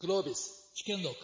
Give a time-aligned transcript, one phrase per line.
[0.00, 1.16] グロービス試験録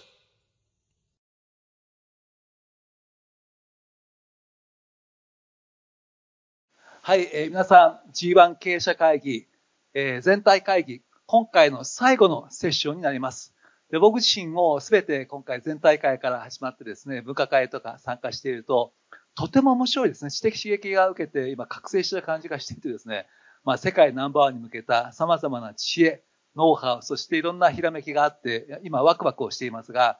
[7.02, 9.46] はい、えー、皆さん G1 経営者会議、
[9.95, 13.54] えー、全体会議、今回の最後のセッションになります。
[13.92, 18.93] で僕自身もすべて今回全体会から始まってですね、部下会とか参加していると、
[19.37, 20.33] とても面白いですね。
[20.33, 23.29] 知的刺激が受けて今覚醒した感じがしていてですね、
[23.62, 26.25] まあ世界ナンバーワンに向けた様々な知恵、
[26.56, 30.18] ノウハウ、そしていろんなひらめきがあって、今ワクワクをしていますが、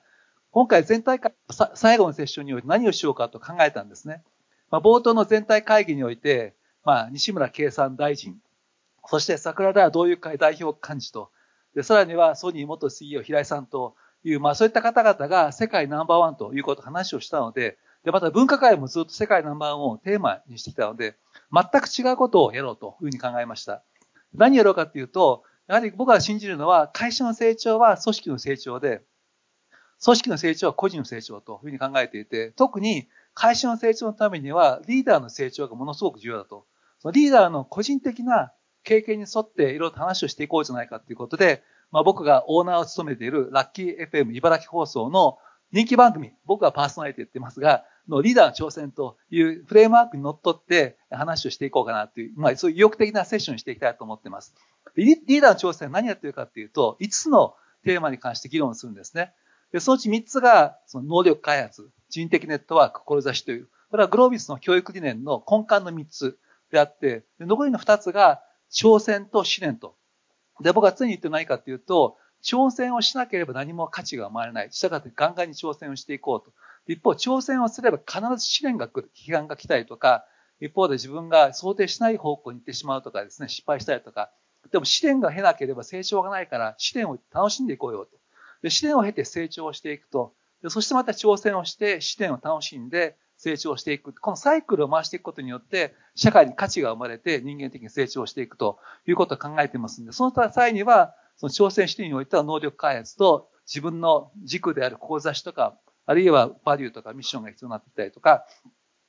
[0.51, 1.34] 今回全体会、
[1.75, 4.23] 最後のセッションにおいて何をしようかと考えたんですね。
[4.70, 8.37] まあ、冒頭の全体会議において、まあ、西村経産大臣、
[9.06, 11.30] そして桜田同友会代表幹事と、
[11.75, 21.16] で、さらにはソニー元 CEO 平井さんという、まあそういった方々が世界ナンバーワンということ話をしたので、で、また分科会もずっと世界ナンバーワンをテーマにしてきたので、
[21.53, 23.83] 全く違うことをやろうというふうに考えました。
[24.34, 29.03] 何やろうかっていうと、やはり僕が信じるのは、会社の成長は組織の成長で、
[30.03, 36.67] 組織の成長は個人の成長というふうに考えていて、特に会社の成長のためにはリーダーの成長がものすごく重要だと。
[36.98, 45.39] そのリーダーの個人的な経験に沿っていろいろと話をしていこうじゃないかということで、まあ、僕がオーナーを務めているラッキー FM 茨城放送の
[45.73, 54.55] 人気番組、僕はパーソナリティ言ってますが、のリーダーの挑戦というフレームワークにのっとって話をしていこうかなという、まあそういう意欲的なセッションにしていきたいと思っています。
[54.97, 57.55] リーダーの挑戦は何やってるかっていうと、5つの
[57.85, 59.33] テーマに関して議論するんですね。
[59.73, 66.39] でそのうち3つが、その能力開発、人的ネットワーク、志という、これはグロービスの教育理念の根幹の3つ
[66.71, 68.41] であって、残りの2つが
[68.71, 69.97] 挑戦と試練と。
[70.61, 74.69] で、僕は常に言って何かっていうと、挑戦をしなければ何も価値が生まれない。
[74.71, 76.53] したがってガンガンに挑戦をしていこうと。
[76.87, 80.25] 一方、挑戦をすれば必ず試練が来る、批判が来たりとか、
[80.61, 84.31] 一方で自分が想定しない方向に行ってしまうとかですね、失敗したりとか、
[84.70, 88.17] でも試練が経なければ成長がないから、試練を楽しんでいこうよと。
[88.62, 90.34] で試練を経て成長していくと。
[90.62, 94.12] でそしてまた挑戦をして、試練を楽しんで成長していく。
[94.12, 108.47] このサイクルを回していくことによって、社会に価値が生まれて人間的に成長していくということを考えてますので、その際には、その挑戦視点においては能力開発と自分の軸である志とか、あるいはバリューとかミッションが必要になってきたりとか、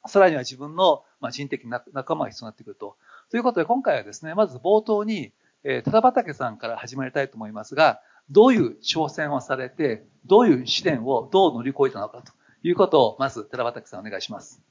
[0.08, 2.98] さらには自分の人的な仲間が必要になってくると。
[3.30, 5.32] ということで今回はですね、まず冒頭に、
[5.68, 8.00] えー、ただ畑さんから始まりたいと思いますが、
[8.30, 14.62] どういう挑戦をされて、どういう試練をどう乗り越えたのかということを、まず寺畑さんお願いします。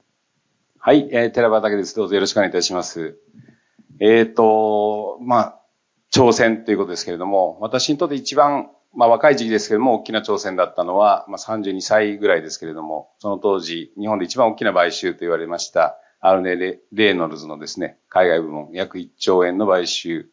[0.78, 1.96] はい、えー、寺畑です。
[1.96, 3.18] どうぞよろしくお願いいたします。
[3.98, 5.60] えっ、ー、と、まあ、
[6.12, 20.30] 挑戦ということですけれども、私にとって一番、まあ若い時期ですけれども、大きな挑戦だったのは、まあ32歳ぐらいですけれども、その当時、日本で一番大きな買収と言われました、アルネ・レーノルズのですね、海外部門約1兆円の買収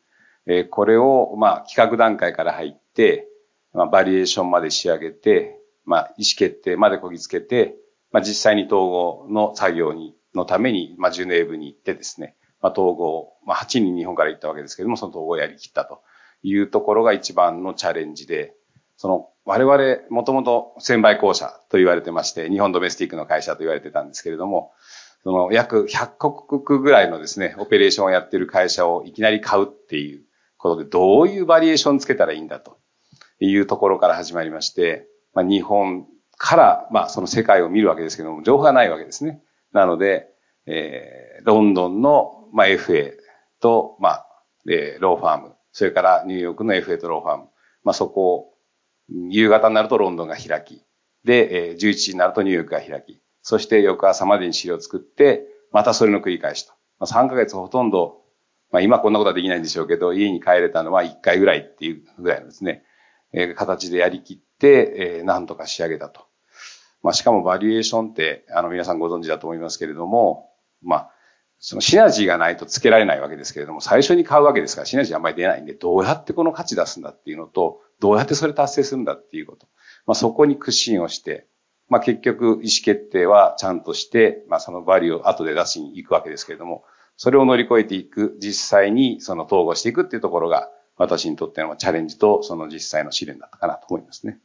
[0.51, 3.27] えこれを、まあ、企画段階から入って、
[3.73, 7.75] まあ、バリエーションまで仕上げて、まあ、意思決定までこぎつけて、
[8.11, 16.01] まあ、実際に統合の作業に、のために、まあ、ジュネーブに行ってですね、まあ、統合、まあ、8人日本から行ったわけですけれども、その統合をやりきったと
[16.43, 18.53] いうところが一番のチャレンジで、
[18.97, 24.71] その、我々、もともと専売公社と言われてまして、日本ドメスティックの会社と言われてたんですけれども、
[25.23, 30.23] その約100国ぐらいのですね、オペレーションをやっている会社をいきなり買うっていう、
[30.61, 32.77] ことで、どういうバリエーションつけたらいいんだと
[33.39, 36.07] いうところから始まりまして、まあ、日本
[36.37, 39.41] から、まあ、その世界を見るわけですけども、情報がないわけですね。
[39.73, 40.27] なので、
[40.67, 43.13] えー、ロンドンの、まあ、FA
[43.59, 44.27] と、まあ、
[44.69, 47.43] えー、ローファーム、それからニューヨークの FA とローファーム、
[47.83, 48.47] まあ、そこを、
[49.29, 50.83] 夕方になるとロンドンが開き、
[51.23, 56.73] で、えー、11時になるとニューヨークが開き、そして翌朝までに資料を作って、またそれの繰り返しと。
[56.99, 58.20] まあ、3ヶ月ほとんど
[58.71, 62.83] まあ今こんなことはできないんでしょうけど、家に帰れたのは1回ぐらいっていうぐらいのですね、
[63.33, 66.21] えー、形でやりきって、えー、なんとか仕上げたと。
[67.03, 70.49] まあしかもバリエーションって、あの皆さんご存知だと思いますけれども、
[70.81, 71.11] まあ、
[71.63, 79.67] そのシナジーがないとつけられないわけですけれども、最初に買うわけですから、シナジーあんまり出ないんで、どうやってこの価値出すんだっていうのと、どうやってそれ達成するんだっていうこと。
[80.07, 81.47] まあそこに屈伸をして、
[81.87, 86.83] まあ結局意思決定はちゃんとして、まあそのバリューを後で出しに行くわけですけれども、
[87.23, 94.39] それを乗り越えていく、実際にその統合していくっていうところが、私にとってのチャレンジとその実際の試練だったかなと思いますね。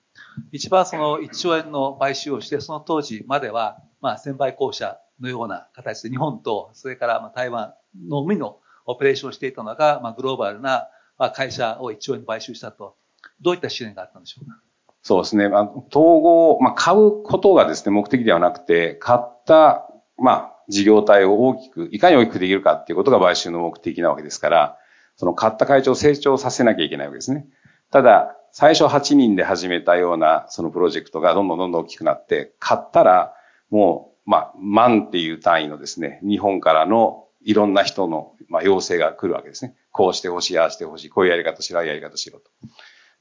[0.52, 7.73] 一番その1兆円の買収をして、その当時までは、まあ、先輩校舎のような形で日本と、それからまあ台湾
[8.06, 10.90] のみのオペレーションをしていたのが、まあ、グローバルな
[11.32, 12.96] 会社を1兆円で買収したと。
[13.40, 14.61] どういった試練があったんでしょうか？
[15.00, 15.49] そうですね。
[15.49, 19.88] まあ、統合、まあ、買うことがですね、目的ではなくて、買った、
[20.19, 24.79] まあ、事業体を大きく、いかに大きくできるかっていうことが買収の目的なわけですから、
[25.17, 27.47] その買った会長を成長させなきゃいけないわけですね。
[27.91, 33.35] ただ、最初8人で始めたようなそのプロジェクトがどんどんどんどん大きくなって、買ったら
[33.71, 39.77] もう、まあ、万っていう単位のですね、日本からのいろんな人の、まあ、要請が来るわけですね。
[39.93, 42.51] こうしてほしい、ああしてほしい、こういうやり方しろ、ああいうやり方しろと。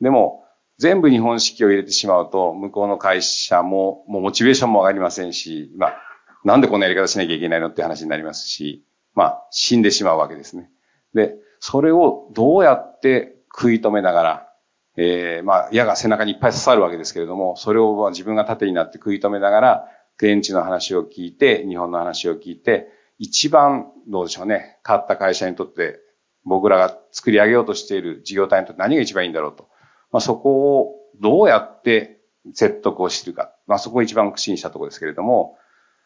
[0.01, 0.43] でも、
[0.77, 6.04] 全部日本式を入れてしまうと、向こうの会社も、もうモチベーションも上がりませんし、まあ、
[6.45, 10.69] なんでこんなやり方しなきゃいけないのって話になりますし、まあ、死んでしまうわけですね。
[11.15, 14.49] で、それをどうやって食い止めながら、
[14.97, 19.85] えー、まあ、矢が背中にいっぱい刺さるわけですけれども、それを自分が盾になって食い止めながら、
[20.17, 25.99] 現地の話を聞いて、日本の話を聞いて、一番、どうでしょうね、買った会社にとって、
[26.43, 29.67] 僕らが作り上げようとしている事業体にとって何が一番いいんだろうと。
[30.11, 32.21] まあ、そこをどうやって
[32.53, 33.53] 説得を知るか。
[33.65, 35.57] まあ、そこが一番苦心したところですけれども、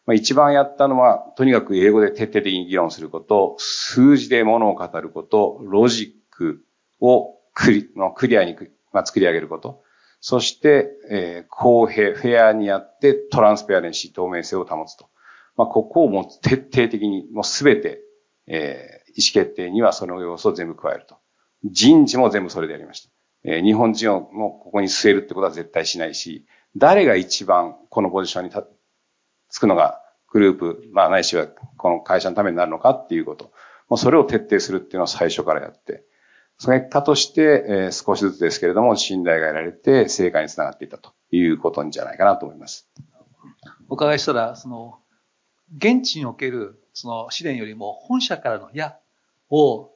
[0.06, 6.64] まあ、一番やったのは、とにかく英語で徹底的に議論すること、数字で物を語ること、ロジック
[7.00, 8.56] をクリクリアに、
[8.92, 9.82] まあ、作り上げること。
[10.20, 15.08] そして、えー、公平、フェアにやってトランスペアレンシー、透明性を保つと。
[15.56, 18.00] まあ、ここをもう徹底的に、もうすべて、
[18.46, 21.16] えー、意思決定にはその要素を全部加えると。
[21.64, 23.10] 人事も全部それでやりました。
[23.44, 28.79] えー、日本人をもうここに据えるってことは絶対しないし、誰が一番このポジションに立って
[29.50, 30.00] つくのが
[30.30, 33.52] グループ、まあないしはこの会社のためになるのかっていうこと。
[33.88, 36.04] もうそれを徹底するっていうのは最初からやって、
[36.58, 42.88] その結果として、えー、少しずつですけれども、信頼が得られて成果につながっていたということじゃないかなと思います。
[43.88, 44.98] お伺いしたら、その、
[45.76, 48.98] 現地における、その試練よりも本社からの矢
[49.48, 49.90] を、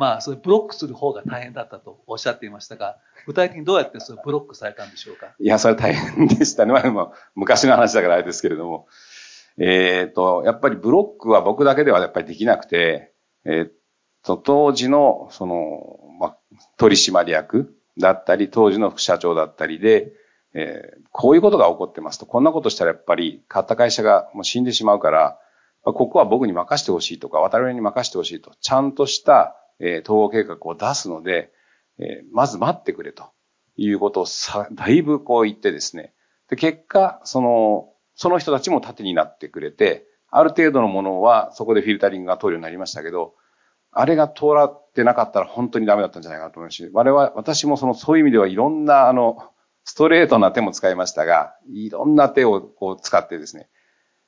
[0.00, 5.34] まあ、それブロックする方が大変だったとおっしゃっていましたが、具体的にどうやってそれブロックされたんでしょうか？
[5.38, 6.72] いや、それ大変でしたね。
[6.90, 8.88] まあ、昔の話だからあれですけれども。
[9.58, 13.12] えっ、ー、と、やっぱりブロックは僕だけではやっぱりできなくて、
[13.44, 13.72] えっ、
[14.22, 16.36] と、当時の、その、まあ、
[16.78, 20.14] 取締役だったり、当時の副社長だったりで、
[20.54, 25.38] えー、こういうことが起こってますと、こんなことしたらやっぱり買った会社がもう死んでしまうから、
[25.82, 31.52] ここは僕に任せてほしいとか、渡辺に任せてほしいと、ちゃんとした、え、統合計画を出すので、
[31.98, 33.30] え、まず待ってくれと
[33.76, 36.14] いうことをさ、だいぶこう言ってですね。
[36.48, 43.34] で、結果、その、その人たちも盾になってくれて、ある程度のものはそこでフィルタリングが通るようになりましたけど、
[43.92, 49.50] あれが通らってなかったら本当にダメだったんじゃないかなと思いますし、我々、私もその、そういう意味ではいろんな、あの、
[49.84, 53.68] ストレートな手も使いましたが、いろんな手をこう使ってですね、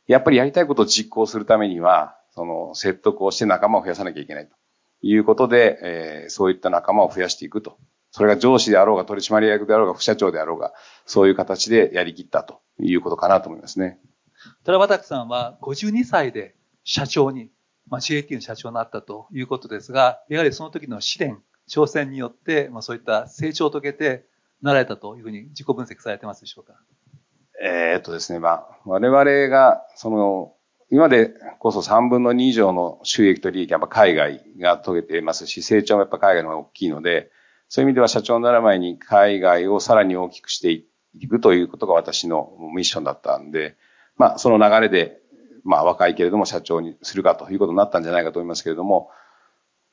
[0.08, 4.56] やっぱりやりたいことを実行するためには、その説得をして仲間を増やさなきゃいけないと
[5.02, 7.76] いうことで、えー、そういった仲間を増やしていくと。
[8.10, 10.72] それが上司であろうが取締役であろうが副社長であろうが、
[11.06, 13.98] そういう形でやりきったということかなと思いますね。
[14.64, 16.54] 寺畑さんは52歳で
[16.84, 17.50] 社長に、
[17.88, 24.26] まあ、CAT の社長になったということですが、やはりその時の試練、挑戦によって、まあ、そういった成長を遂げて、
[24.60, 26.74] なられたというふうに自己分析されてますでしょうか？
[27.60, 30.54] えー、っとですね、まあ、我々が、その、
[30.92, 37.30] 今でこそ3分の2以上の収益と利益はやっぱ海外が遂げていますし、成長もやっぱ海外の方が大きいので、
[37.70, 43.76] そういう意味では社長になる前に海外をさらに大きくしていくということが私のミッションだったんで、
[44.18, 45.16] まあ、その流れで、
[45.64, 49.08] まあ、若いけれども社長にするかということになったんじゃないかと思いますけれども、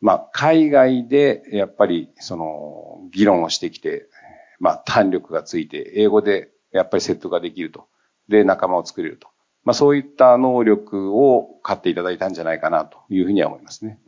[0.01, 4.09] まあ、海外でやっぱりその議論をしてきて、
[4.59, 7.87] まあ、弾力がついて、英語でやっぱり説得ができると。
[8.27, 9.29] で、仲間を作れると。
[9.69, 13.99] まあ、そういった能力を買っていただいたんじゃないかなというふうには思いますね。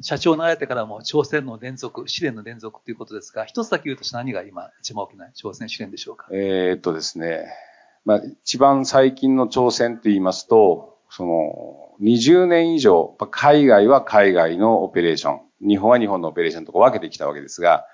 [0.00, 6.26] 社長になられてからも挑戦の連続、試練の連続ということですが、一つだけ言うと何が今一番大きな挑戦試練でしょうか？
[6.32, 7.44] えー、っとですね。
[8.04, 17.84] まあ、一番最近の挑戦と言いますと、その、20年以上、海外は海外のオペレーション、日本は日本のオペレーションとか分けてきたわけですが、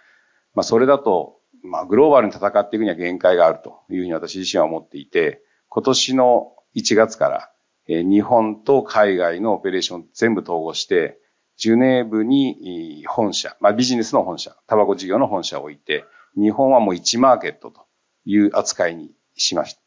[0.54, 7.50] まあ、それだと、まあ、グローバルに戦っていくには限界があるというふうに私自身は思っていて、今年の1月から、
[7.88, 11.18] え日本と海外のオペレーション全部統合して、
[11.56, 16.04] ジュネーブに本社、まあビジネスの本社、タバコ事業の本社を置いて、
[16.36, 17.86] 日本はもう1マーケットと
[18.24, 19.80] いう扱いにしました。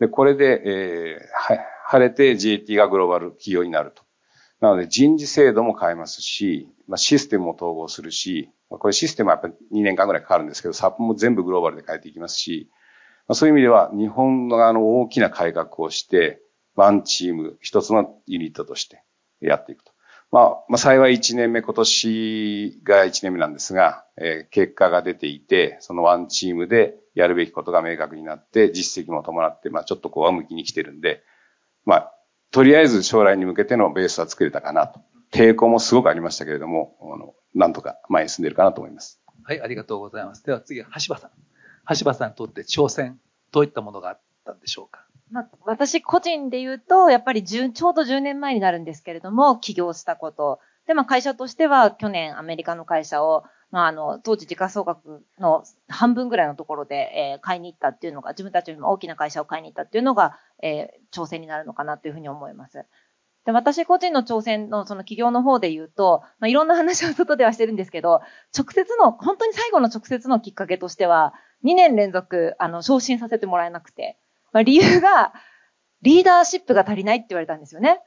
[0.00, 4.02] で、これで、えー、晴れて JT がグローバル企業になると。
[4.60, 12.70] なので人事制度も変えますし、まあ、システムも統合するし、これシステムはやっぱり2年間ぐらいかかるんですけど、サップも全部グローバルで変えていきますし、
[13.28, 16.40] まあ、そういう意味では日本の側の大きな改革をして、
[16.74, 19.02] ワンチーム、一つのユニットとして
[19.40, 19.92] やっていくと。
[20.30, 31.22] まあ、まあ、幸い1年目、今年が1年目なんですが、えー、結果が出ていて、そのワンチームでやるべきことが明確になって、実績も伴って、まあ、ちょっとこう上向きに来てるんで、
[31.84, 32.14] まあ、
[32.50, 35.00] とりあえず将来に向けてのベースは作れたかなと。
[35.30, 39.20] 抵抗もすごくありましたけれども、あの、なんとか前に進んでるかなと思います。
[39.42, 40.44] はい、ありがとうございます。
[40.44, 41.30] では次は、橋場さん。
[41.96, 43.18] 橋場さんにとって挑戦、
[43.52, 45.04] どういったものがあったんでしょうか？
[45.30, 50.60] まあ、私個人で言うと、やっぱりちょうど10年前になるんですけれども、起業したこと。
[50.86, 62.86] で、まあ会社としては去年アメリカの会社を、まああの、当時時価総額の半分ぐらいのところで、えー、買いに行ったっていうのが、自分たちよりも大きな会社を買いに行ったっていうのが、えー、挑戦になるのかなというふうに思います。
[63.44, 68.20] で、私個人の挑戦のその企業の方で言うと、まあいろんな話を外ではしてるんですけど、
[68.56, 74.18] 直接の、本当に最後の直接のきっかけとしては、2年連続、あの、昇進させてもらえなくて、
[74.52, 75.32] まあ、理由が、
[76.02, 78.00] リーダーシップが足りないって言われたんですよね。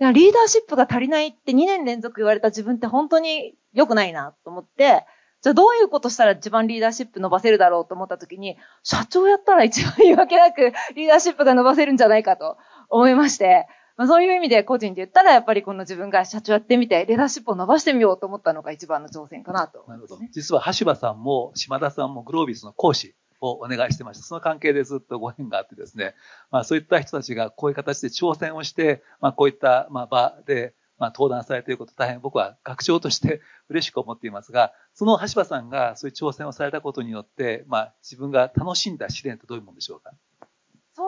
[0.00, 5.06] リーダーシップが足りないって2年連続言われた自分って本当に良くないなと思って、
[5.40, 12.56] じゃあどういうことしたら一番リーダーシップ伸ばせるだろうと思った時に、社長やったら一番言い訳なくリーダーシップが伸ばせるんじゃないかと
[12.88, 20.18] 思いまして、まあ、そういう意味で個人で言ったらやっぱりこの自分が社長やってみて、リーダーシップを伸ばしてみようと思ったのが一番の挑戦かなと、ね、なるほど。
[20.32, 24.24] 実は橋場さんも島田さんもグロービスの講師をお願いしてました。
[24.24, 26.14] その関係でずっとご縁があってですね、
[26.50, 40.12] まあそういった人たちがこういう形で挑戦をして、まあこういったまあ場で、まあ登壇されていること大変僕は学長として 嬉しく思っていますが、その橋場さんがそういう挑戦をされたことによって、まあ自分が楽しんだ試練ってどういうものでしょうか？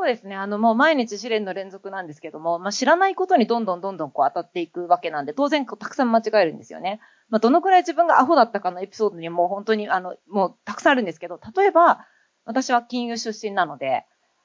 [0.07, 0.37] そうですね。
[0.37, 7.01] あの、もう毎日試練の連続なんですけども、まあ、知らないことにどんどんどんどんこう当たっていくわけなんで、当然たくさん間違えるんですよね。
[7.29, 12.07] まあ、どのくらい自分がアホだったかのエピソードにもう本当に、あの、もうたくさんあるんですけど、例えば、
[12.45, 14.05] 私は金融出身なので、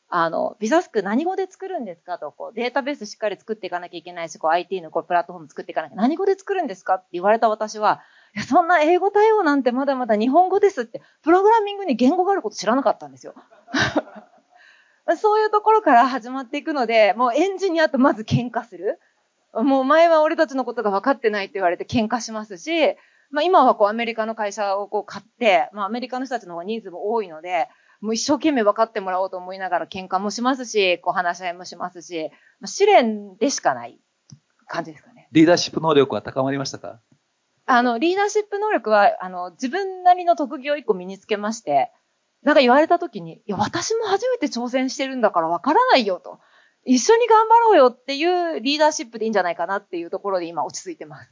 [0.09, 8.01] あの、ビザスク何語で作るんですかと、こう、データベースしっかり作っていかなきゃいけないし、こう、IT のこう、プラットフォーム作っていかなきゃ、何語で作るんですかって言われた私は、
[8.35, 13.35] いや、そんな英語対応なんてまだまだ日本語ですって、プログラミングに言語があること知らなかったんですよ。
[15.17, 18.99] そういうところから始まっていくので、もうエンジニアとまず喧嘩する。
[19.53, 22.95] もう前は俺たちのことが分かってないって言われて喧嘩しますし、
[23.31, 27.67] まあ今はこうアメリカの会社をこう買って、まあアメリカの人たちの方がニーズも多いので、
[27.99, 33.99] もう一生懸命分かってもらおうと思いながら喧嘩もしますし、こう話し合いもしますし、まあ、試練でしかない
[34.67, 35.27] 感じですかね。
[35.31, 36.99] リーダーシップ能力は高まりましたか？
[37.67, 41.91] あの、リーダーシップ能力は、あの、自分なりの特技を一個身につけまして、
[42.43, 46.39] なんか言われた時に、いや、私も初めて挑戦してるんだから分からないよと。
[46.83, 51.31] 一緒に頑張ろうよっていうリーダーシップでいいんじゃないかなっていうところで今落ち着いてます。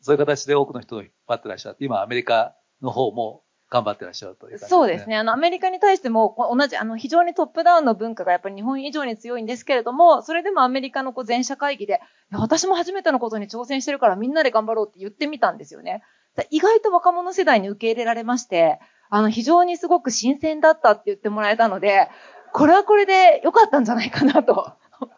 [0.00, 5.16] そういう形で多くの人を引っ張ってらっしゃって、今アメリカの方も頑張ってらっしゃるという、ね、そうですね。
[5.16, 12.00] あの、アメリカに対しても、同じ、あの、非常にトップダウンの文化がやっぱり日本以上に強いんですけれども、それでもアメリカのこう全社会議で、
[12.32, 16.02] 私も初めてのことに挑戦してるからみんなで頑張ろうって言ってみたんですよね。
[16.50, 18.80] 意外と若者世代に受け入れられまして、
[19.10, 22.08] あの、非常にすごく新鮮だったって言ってもらえたので、
[22.52, 24.72] これはこれで良かったんじゃないかなと。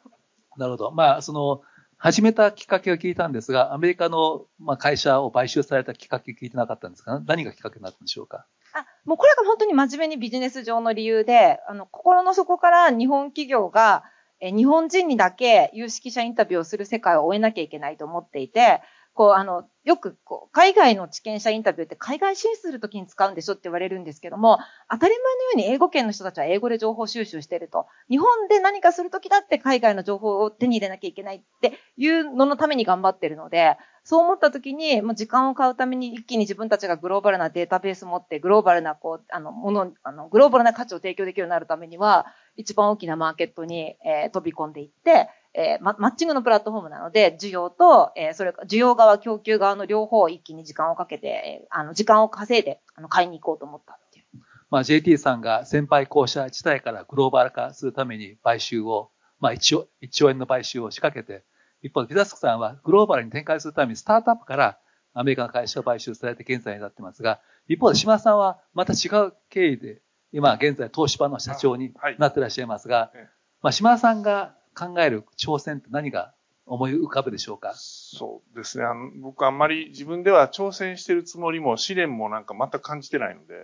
[0.56, 0.90] なるほど。
[0.90, 1.62] まあ、その、
[1.98, 7.20] 始めたきっかけを聞いたんですが、アメリカの、まあ、会社を買収されたきっかけ聞いてなかったんですか？
[7.26, 8.44] 何がきっかけになったんでしょうか？
[8.74, 14.02] あ、もうこれが本当に真面目にビジネス上の理由で、あの、心の底から日本企業が、
[14.40, 18.82] え日本人にだけ有識者インタビューをする世界を終えなきゃいけないと思っていて、
[19.14, 24.58] こう、あの、よく、こう、海外の知見者インタビューって海外進出するときに使うんでしょって言われるんですけども、
[24.90, 27.86] 当たり前のように英語圏の人たちは英語で情報収集してると。
[28.08, 42.26] 日本で何かするときだって海外の情報を手に入れなきゃいけないっていうののために頑張ってるので、そう思ったときに、もう時間を買うために一気に自分たちがグローバルなデータベース持って、グローバルな、こう、あの、もの、あの、グローバルな価値を提供できるようになるためには、
[42.56, 54.26] 一番大きなマーケットに、えー、飛び込んでいって、えー、マッチングのプラットフォームなので、需要と、えー、それか、需要側、供給側の両方一気に時間をかけて、えー、あの、時間を稼いで、あの、買いに行こうと思ったっていう。
[54.70, 61.44] まあ、JT さんが先輩校舎自体からグローバル化するために買収を、まあ、1兆 ,1 兆円の買収を仕掛けて、
[61.82, 64.78] 一方で、ピザスクさんはグローバルに展開するためにスタートアップから
[65.12, 70.00] アメリカの会社を買収されて現在になってますが、一方で島田さんはまた違う経緯で、
[70.32, 73.30] 今現在東芝の社長になってらっしゃいますが、はい、
[73.62, 76.32] まあ、島田さんが考える挑戦って何が
[76.66, 77.72] 思い浮かぶでしょうか？
[77.76, 78.84] そうですね。
[78.84, 83.54] あの僕あんまり自分では挑戦してるつもりも試練もなんか全く感じてないので、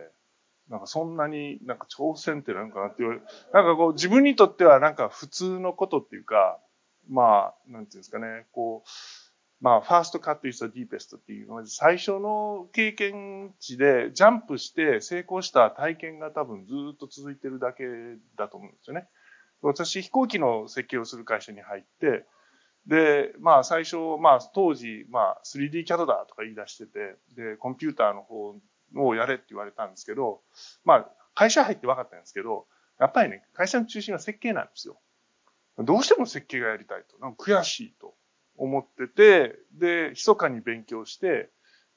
[0.68, 3.20] なんかそんなになんか挑戦ってなんかなって言われ
[3.52, 6.58] なんかこう自分にとってはなんか普通のことっていうか、
[7.08, 8.88] まあ、なんていうんですかね、こう、
[9.64, 17.84] まあ、ファーストカットイズ the deepest っていうのは、最初の経験値でジャンプして成功した体験が多分ずっと続いてるだけ
[18.36, 19.08] だと思うんですよね。
[19.62, 22.24] 私、飛行機の設計をする会社に入って、
[22.86, 28.54] で、まあ最初、まあ当時、まあ 3D キャドだとか言い出してて、で、コンピューターの方
[28.96, 30.40] をやれって言われたんですけど、
[30.84, 32.66] まあ会社入って分かったんですけど、
[32.98, 34.98] やっぱりね、会社の中心は設計なんですよ。
[35.78, 37.18] どうしても設計がやりたいと。
[37.18, 38.14] なんか悔しいと
[38.56, 41.50] 思ってて、で、密かに勉強して、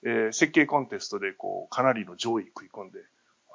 [0.03, 2.99] えー、設計コンテストでこう、かなりの上位食い込んで、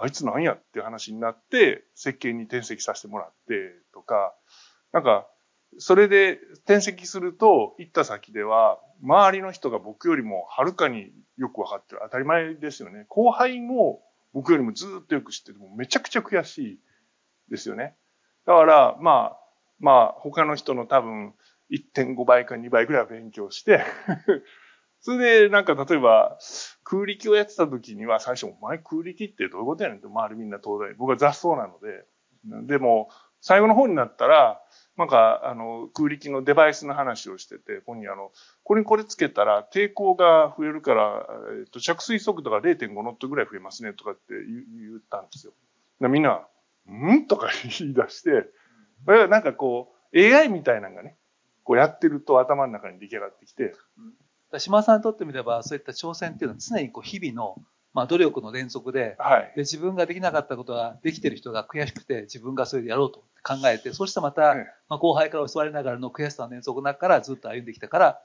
[0.00, 4.34] あいつなんやって話になって、設計に転籍させてもらってとか、
[4.92, 5.26] なんか、
[5.78, 12.00] それで転籍すると、行った先では、周りの人が僕よりもはるかによくわかってる。
[12.04, 13.04] 当たり前ですよね。
[13.08, 15.58] 後輩も僕よりもずっとよく知ってる。
[15.58, 16.80] もめちゃくちゃ悔しい
[17.50, 17.94] ですよね。
[18.46, 19.38] だから、まあ、
[19.78, 21.34] まあ、他の人の多分
[21.70, 23.84] 1.5倍か2倍ぐらい勉強して
[25.06, 26.36] それで、なんか例えば、
[26.82, 30.94] 空力をやってた時には最初、お前空力ってどういうことやねんって周りみんな東大。
[30.94, 32.04] 僕は雑草なので。
[32.66, 33.08] でも、
[33.40, 34.60] 最後の方になったら、
[34.96, 38.32] なんか、あの、空力のデバイスの話をしてて、ここにあの、
[38.64, 41.24] これにこれつけたら抵抗が増えるから、
[41.60, 45.52] えっと、着水速度が0.5ノットぐらい増えますね、とかって言ったんですよ。
[46.00, 46.44] みんな、
[46.90, 47.26] ん？
[47.28, 47.48] とか
[47.78, 48.50] 言い出して、
[49.06, 51.16] なんかこう、AI みたいなのがね、
[51.62, 53.72] こうやってると頭の中に出来上がってきて。
[54.58, 57.60] 島さんにとってみれば、そういった挑戦っていうのは常にこう日々の
[57.96, 64.54] まあ、努力の連続ではい、で自分ができなかったことができてる人が悔しくて自分がそれでやろうと考えてそしてまた、
[64.90, 68.20] まあ、後輩から教わりながらの悔しさの連続の中からずっと歩んできたから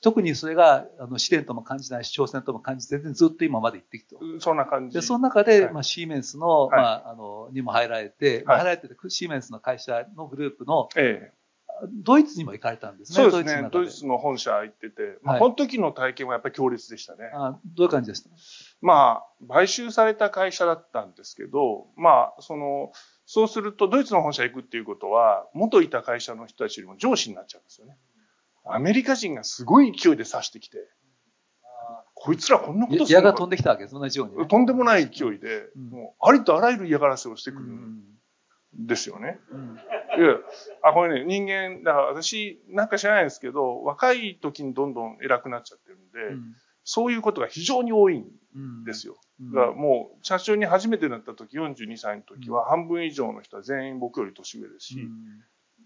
[0.00, 4.94] 特にそれがあの試練とも感じないし挑戦とも感じ全然ずっと今まで行ってきてそんな感じ。
[4.94, 11.41] でその中で、はい、まあ、シーメンスの,、まあ、あのにも入られて、入られててシーメンスの会社のグループの、ええ
[11.90, 13.30] ドイツにも行かれたんですね。
[13.30, 13.68] そうですね。
[13.72, 17.30] ドイツの本社行ってて、まあ、この時の体験はやっぱり強烈でしたね。
[17.34, 18.30] あどういう感じでした？
[18.80, 22.92] まあ、買収された会社だったんですけど、まあ、その、
[23.26, 27.96] そうするとドイツの本社行くっていうことは、元いた会社の人たちよりも上司になっちゃうんですよね。
[28.64, 30.78] アメリカ人がすごい勢いで刺してきて、
[32.14, 37.64] こいつらこんなことする矢が飛んできたわけです、同じように、ね、とんでもない勢いで、うん、もうありとあらゆる嫌がらせをしてくる。
[37.64, 38.02] うん
[38.74, 39.38] ですよね。
[39.50, 39.82] うん、いや、
[40.82, 49.16] あ、これね、人間、だから私、なんか知らないですけど、若い時にどんどん偉くなっちゃってるんで、うん、そういうことが非常に多いんですよ。
[49.40, 55.08] うん、だからもう、社長に初めてなった時、42歳の時は、半分以上の人は全員僕より年上ですし、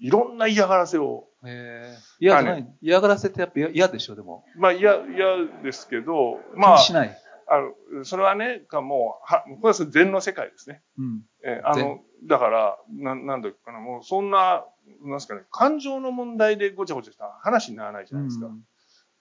[0.01, 1.29] いろんな嫌がらせを。
[1.45, 4.45] へ嫌じゃない、嫌がらせってやっぱ嫌でしょ、でも。
[4.57, 6.77] まあ嫌、嫌ですけど、まあ。
[6.77, 7.19] 気にしない。
[7.49, 7.61] あ
[7.99, 10.83] の、それはね、かもう、は、これは禅の世界ですね。
[10.99, 11.23] うん。
[11.45, 14.65] えあの、だから、な、なんだかな、もうそんな、
[15.03, 18.47] なんすかね、感情の問題でごちゃごちゃした話にならないじゃないですか。
[18.47, 18.61] うん、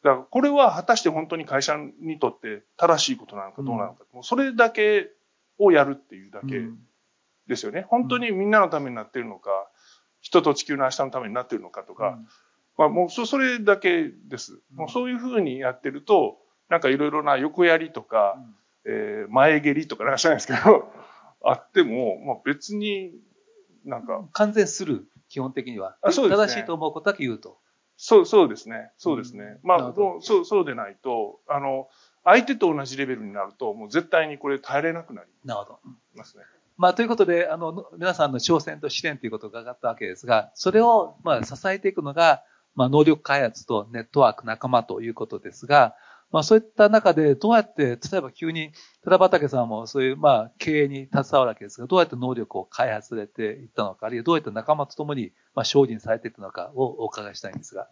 [0.03, 5.11] だから、これは果たして本当に会社にとって正しいことなのかどうなのか、うん、もうそれだけ
[5.59, 6.63] をやるっていうだけ
[7.47, 7.85] ですよね。
[7.89, 9.51] 本当にみんなのためになってるのか、
[10.21, 12.17] 人と地球の明日のためになってるのかとか、
[12.77, 14.59] まあもうそ、それだけです。
[14.73, 16.37] もうそういうふうにやってると、
[16.69, 18.35] なんかいろいろな横やりとか、
[18.85, 20.91] うん、えー、前蹴りとかなんか知らないですけど、
[21.43, 23.13] あっても、まあ別に
[23.85, 24.27] なんか。
[24.33, 25.95] 完全する、基本的には。
[26.01, 26.47] あそうですね。
[26.47, 27.57] 正しいと思うことだけ言うと。
[27.97, 28.91] そう、そうですね。
[28.97, 29.43] そうですね。
[29.43, 31.87] うん、まあ、そう、そうでないと、あの、
[32.23, 35.29] 相手と同じレベルになると、もう絶対にこれ耐えれなくなり
[36.15, 36.43] ますね。
[36.77, 45.95] まあ、ということで、あの、皆さんの挑戦と試練ということを伺ったわけですが、それを、まあ、支えていくのが、まあ、能力開発とネットワーク仲間ということですが、
[46.35, 48.73] まあそういった中でどうやって、例えば急に、
[49.05, 57.87] 寺畑さんもそういうまあ経営に携わるわけですが、どうやって能力を開発されていったのか、あるいはどうやって仲間と共にまあ精進されていったのかをお伺いしたいんですが。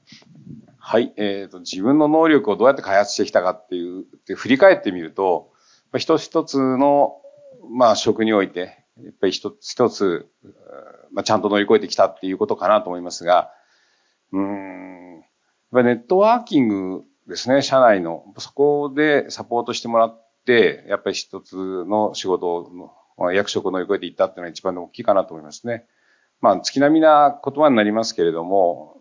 [0.77, 1.13] はい。
[1.15, 5.53] えっ、ー、と、自分の能力をどうやって開発してきたかっていう、で振り返ってみると、
[5.97, 7.21] 一つ一つの、
[7.71, 10.27] まあ職において、やっぱり一つ一つ、
[11.13, 13.51] まあちゃんと乗り越えてきたっていうことかなと思いますが、
[14.33, 15.23] うん、やっ
[15.71, 18.23] ぱネットワーキングですね、社内の。
[18.37, 21.55] そこでサポートしてもらって、やっぱり一つ
[21.85, 22.71] の仕事
[23.17, 25.85] の、役職を乗り越えていったっていうのが一番大きいかなと思いますね。
[26.41, 28.99] まあ、月並みな言葉になりますけれども、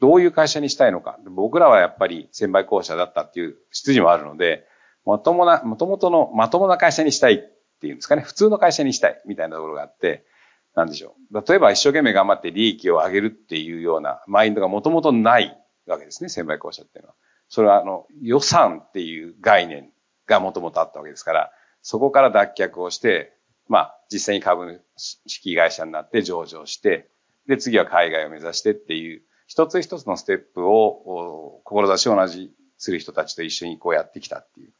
[0.00, 1.18] どういう会社にしたいのか。
[1.24, 4.66] 僕らはやっぱり先輩校舎だったっていう出自もあるので、
[5.06, 7.38] まともな、もともとのまともな会社にしたいっ
[7.80, 8.22] ていうんですかね。
[8.22, 10.26] 普通の会社にしたいみたいなところがあって、
[10.74, 11.42] なんでしょう。
[11.48, 16.28] 例えば一生懸命頑張って利益を上げるっていうようなマインドがもともとないわけですね。
[16.28, 17.14] 先輩校舎っていうのは。
[17.48, 19.90] それはあの予算っていう概念
[20.26, 23.32] がもともとあったわけですから、そこから脱却をして、
[23.68, 24.82] まあ実際に株
[25.26, 27.08] 式会社になって上場して、
[27.46, 34.72] で次は海外を目指してっていう、一つ一つのステップを、志を同じする人たちと一緒にこうやってきたっていう。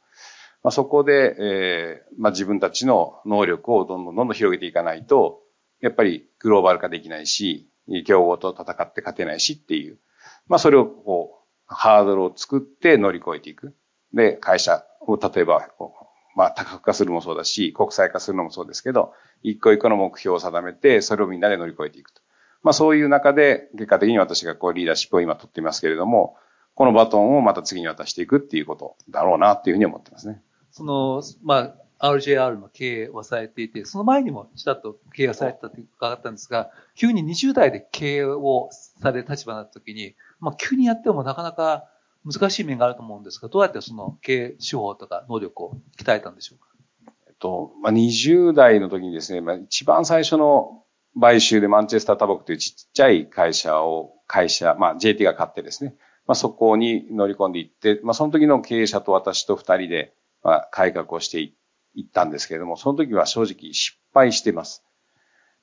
[0.63, 5.41] まあ、そこで、えーまあ、自分たちの能力をどんどんどんどん広げていかないと、
[5.79, 7.69] やっぱりグローバル化できないし、
[8.05, 9.97] 競合と戦って勝てないしっていう、
[10.47, 11.36] まあそれをこう、
[11.67, 13.75] ハードルを作って乗り越えていく。
[14.13, 15.67] で、会社を例えば、
[16.35, 22.21] まあ、多角化するもそうだし、国際化するのもそうですけど、一個一個の目標を定めて、それをみんなで乗り越えていくと。
[22.63, 26.37] まあ、そういう中で、結果的に私がこうリーダーシップを今取っていますけれども、
[26.75, 30.41] このバトンをまた次に渡していくっていうことだろうなっていうふうに思ってますね。
[30.71, 41.85] その、まあ、RJR の経営をされていて、その前にもちらっと経営をされてたと伺ったんですが、急に20代で経営をされる立場になった時に、まあ急にやってもなかなか
[42.25, 46.67] 難しい面があると思うんですが、どうやってその経営手法とか能力を鍛えたんでしょうか？
[47.27, 50.83] えっと、まあ、20代の時にですね、まあ、一番最初の
[51.19, 55.95] 買収でマンチェスタータバコというちっちゃい会社を、会社、まあ JT が買ってですね、
[56.27, 61.55] まあそこに乗り込んでいって、まあその時の経営者と私と二人で、まあ改革をしてい
[62.01, 64.83] ったんですけれども、その時は正直失敗してます。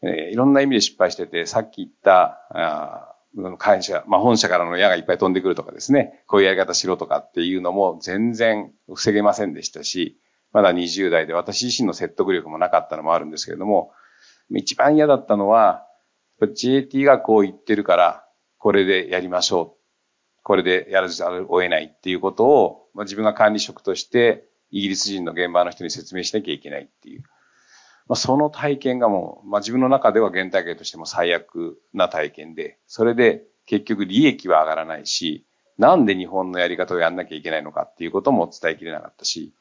[0.03, 3.14] えー、いろんな意味で失敗してて、さっき言った、あ
[3.59, 10.19] 会社、まあ、本社からの矢がいっぱい飛んでくるとかですね、こういうやり方しろとかっていうのも全然防げませんでしたし、
[10.53, 13.93] まだ20代で私自身の説得力もなかったのもあるんですけれども、
[14.51, 15.85] 一番嫌だったのは、
[16.41, 18.25] JT がこう言ってるから、
[18.59, 19.85] これでやりましょう。
[20.43, 27.23] これでやらざるを得ないっていうことを、まあ、自分が管理職としてイギリス人の現場の人に説明しなきゃいけないっていう。
[28.07, 35.47] まあ、その体験がもう、まあ、自分の中では原体験としても最悪な体験で、それで結局利益は上がらないし、
[35.79, 39.55] なんで日本のやり方をやんなきゃいけないのかっていうことも伝えきれなかったし、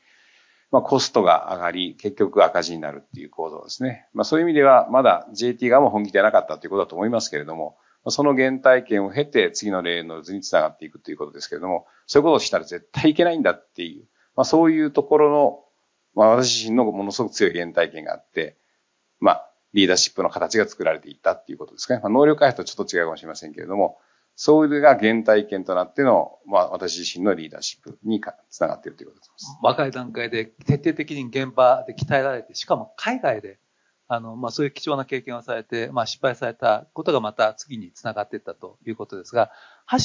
[0.71, 4.08] まあ、コストが上がり、結局赤字になるっていう構造ですね。
[4.13, 7.77] まあ、そういう意味では、まだ JT 側も本気ではなかったということだと思いますけれども、
[8.10, 15.62] その原体験を経て次の例の図につながっていくということですけれども、そういうことをしたら絶対いけないんだっていう、まあ、そういうところの
[16.15, 18.58] まあ私自身のものすごく強い原体験があって、
[19.19, 21.99] まあリーダーシップの形が作られていったっていうことですかね。
[22.02, 23.97] まあ、能力開発とちょっと違うかもしれませんけれども、
[24.36, 29.58] それが原体験となっての、まあ私自身のリーダーシップにつながっているということです。
[29.62, 33.60] 若い段階で徹底的に現場で鍛えられて、しかも海外で
[34.07, 39.51] あの、まあ、そういう貴重な経験をされて、まあ、失敗されたことがまた次につながっていったということですが、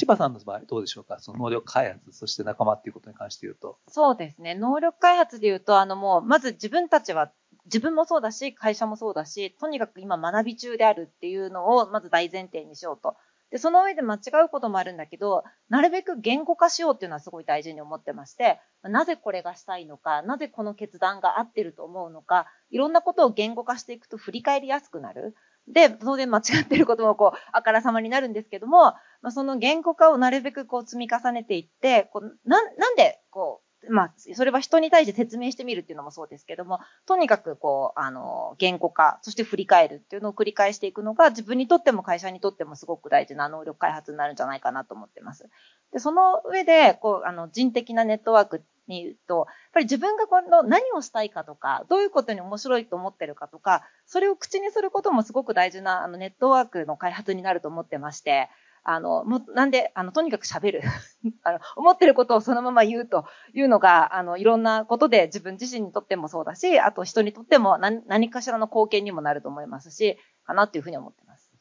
[0.01, 1.19] 橋場さんの場合どうでしょうか？
[1.21, 3.79] その能力開発、そして仲間っていうことに関して言うと。
[3.89, 4.55] そうですね。
[4.55, 7.31] 能力開発で言うと、あのもう、まず自分たちは、
[7.67, 13.17] 自分もそうだし、会社もそうだし、とにかく今学び中であるっていうのを、まず大前提にしようと。
[13.51, 25.35] で、その上で間違うこともあるんだけど、なるべく言語化しようっていうのはすごい大事に思ってまして、なぜこれがしたいのか、なぜこの決断が合ってると思うのか、いろんなことを言語化していくと振り返りやすくなる。
[25.67, 45.49] で、当然間違ってることもこう、あからさまになるんですけども、まあ、その言語化をなるべくこう積み重ねていって、こうな、なんでこう、まあ、それは人に対して説明してみるっていうのもそうですけども、とにかくこう、あの、言語化、そして振り返るっていうのを繰り返していくのが、自分にとっても会社にとってもすごく大事な能力開発になるんじゃないかなと思ってます。
[45.93, 58.49] で、その上で、こう、あの、人的なネットワークに言うと、やっぱり自分がこの何をしたいかとか、どういうことに面白いと思ってるかとか、それを口にすることもすごく大事な、あの、ネットワークの開発になると思ってまして、
[58.85, 60.83] あの、もなんで、あの、とにかく喋る。
[61.43, 71.53] あの、思ってることをそのまま言うというのが、あの、いろんなことで自分自身にとってもそうだし、あと人にとっても何何かしらの貢献にもなると思いますし、かなっていうふうに思ってます。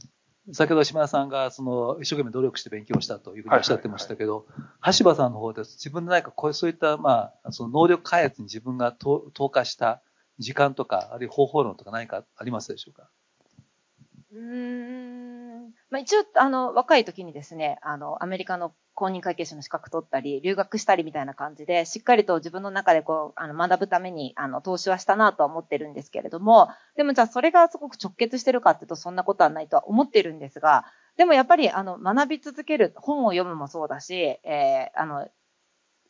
[0.54, 4.46] 先ほど島田さんが、その、一生懸命努力して勉強したというふうにおっしゃってましたけど、
[4.98, 10.02] 橋場さんの方で自分で何かこうそういった、まあ、その能力開発に自分が投下した
[10.40, 13.10] 時間とか、あるいは方法論とか何かありますでしょうか？
[14.32, 15.27] うん。
[15.90, 35.28] まあ、一応、あの、若い時にですね、あの、アメリカの公認会計士の資格取ったり、留学したりみたいな感じで、しっかりと自分の中でこう、あの、学ぶために、あの、投資はしたなとは思ってるんですけれども、でもじゃあそれがすごく直結してるかっていうと、そんなことはないとは思ってるんですが、でもやっぱり、あの、学び続ける、本を読むもそうだし、えー、あの、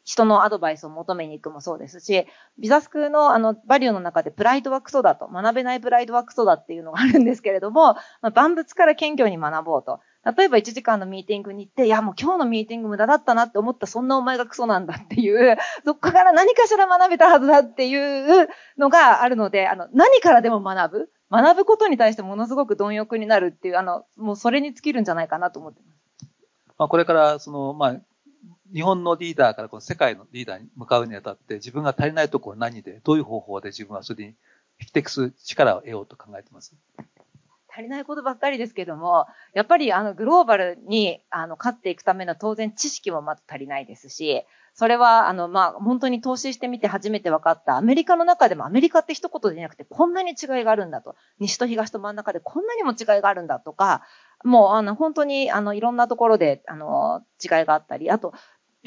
[0.08, 2.26] 人のアドバイスを求めに行くもそうですし、
[2.58, 10.00] ビザスクのあの、バリューの中でプライドはクソだと、学べないプライドはクソだっていうのがあるんですけれども、まあ、万物から謙虚に学ぼうと。
[10.38, 21.10] 例えば1時間のミーティングに行って、いやもう今日のミーティング無駄だったなって思ったそんなお前がクソなんだっていう、 そこから何かしら学べたはずだっていうのがあるので、あの、何からでも学ぶ。
[21.30, 25.98] 学ぶことに対してものすごく貪欲になるっていう、あの、もうそれに尽きるんじゃないかなと思ってます。
[26.78, 27.96] まあ、これから、その、まあ、
[28.74, 34.34] 日本のリーダーからこの世界のリーダーに向かうにあたって、自分が足りないところ何で、どういう方法で自分はそれに
[34.78, 36.76] 匹敵する力を得ようと考えてます？
[37.70, 51.16] 足りないことばっかりですけども、やっぱりあのグローバルにあの勝っていくための当然知識もまず足りないですし、それはあのまあ本当に投資してみて初めて分かったアメリカの中でもアメリカって一言でなくてこんなに違いがあるんだと。
[51.40, 54.02] 西と東と真ん中でこんなにも違いがあるんだとか、
[54.44, 58.34] もうあの本当にあのいろんなところであの違いがあったり、あと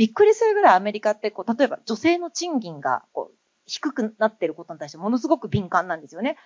[0.01, 3.37] びっくりするぐらいアメリカってこう例えば女性の賃金がこう
[3.67, 6.39] 低くなってることに対してものすごく敏感なんですよね。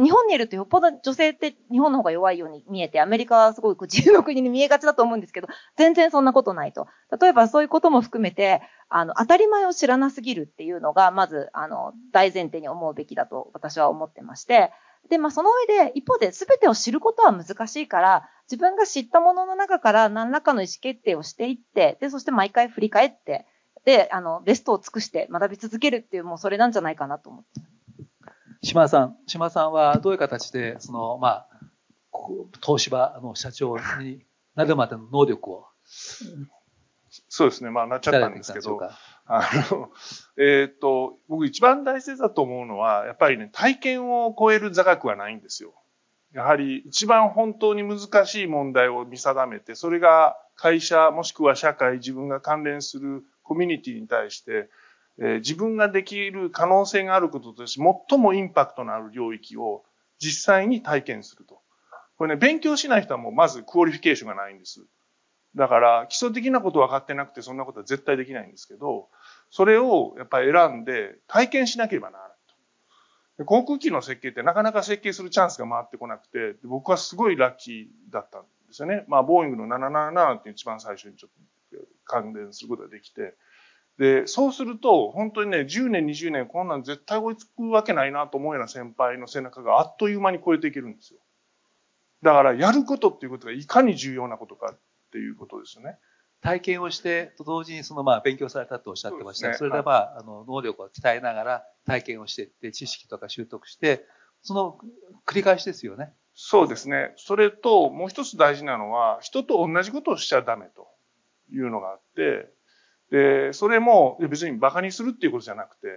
[0.00, 6.86] 日本にいるとよっぽど女性って日本の方が弱いように見えて、アメリカはすごい自由の国に見えがちだと思うんですけど、全然そんなことないと。
[7.20, 14.70] 例えばそういうことも含めて、あの、当たり前を知らなすぎるっていうのが、まず、あの、大前提に思うべきだと私は思ってまして、
[15.08, 23.46] で、まあ、その上で、一方で全てを知ることは難しいから、自分が知ったものの中から何らかの意思決定をしていって、で、そして毎回振り返って、
[23.84, 27.60] で、あの、ベストを尽くして学び続けるっていう、もうそれなんじゃないかなと思って。
[28.62, 31.48] 島田さん、島田さんはどういう形で、その、まあ、
[32.64, 35.66] 東芝の社長になるまでの能力を
[37.28, 37.70] そうですね。
[37.70, 38.80] まあ、なっちゃったんですけど、
[39.32, 39.90] あの、
[40.36, 45.72] えっ、と、僕一番大切だと思うのは、やっぱりね、体験を超える座学はないんですよ。
[46.32, 54.68] やはり一番本当に難しい問題を見定めて、それが会社もしくは社会、自分が関連するコミュニティに対して、
[55.18, 59.84] えー、自分ができる可能性があることとして最もインパクトのある領域を
[60.18, 61.60] 実際に体験すると。
[62.18, 64.82] これね、勉強しない人はもうまず qualification がないんです。
[65.56, 69.08] だから、基礎的なこと分かってなくてそんなことは絶対できないんですけど、
[69.50, 72.36] それをやっぱり選んで体験しなければならない
[73.38, 73.44] と。
[73.44, 79.04] 航空機の設計ってなかなか設計するチャンスが回ってこなくて、僕はすごいラッキーだったんですよね。
[79.08, 83.34] まあ、ボーイングの777って一番最初にちょっと関連することができて、
[83.98, 91.20] で、そうすると、本当にね、10年、20年、こんなん絶対追いつくわけないなと思うような先輩の背中があっという間に超えていけるんですよ。
[92.22, 94.78] だから、やることっていうことがいかに重要なことかっ
[95.10, 95.98] ていうことですよね。
[96.40, 99.52] 体験をして、と同時にそのまあ勉強されたとおっしゃってました。
[99.54, 104.06] そ、ね,、れでまあ、あの、能力を鍛えながら体験をしていって、知識とか習得して、
[104.42, 104.78] その
[105.26, 106.12] 繰り返しですよね。
[106.34, 107.12] そうですね。
[107.16, 110.88] それと、もう一つ大事なのは、人と同じことをしちゃダメと
[111.52, 112.50] いうのがあって、
[113.10, 115.88] で、それも別に馬鹿にするっていうことじゃなくて、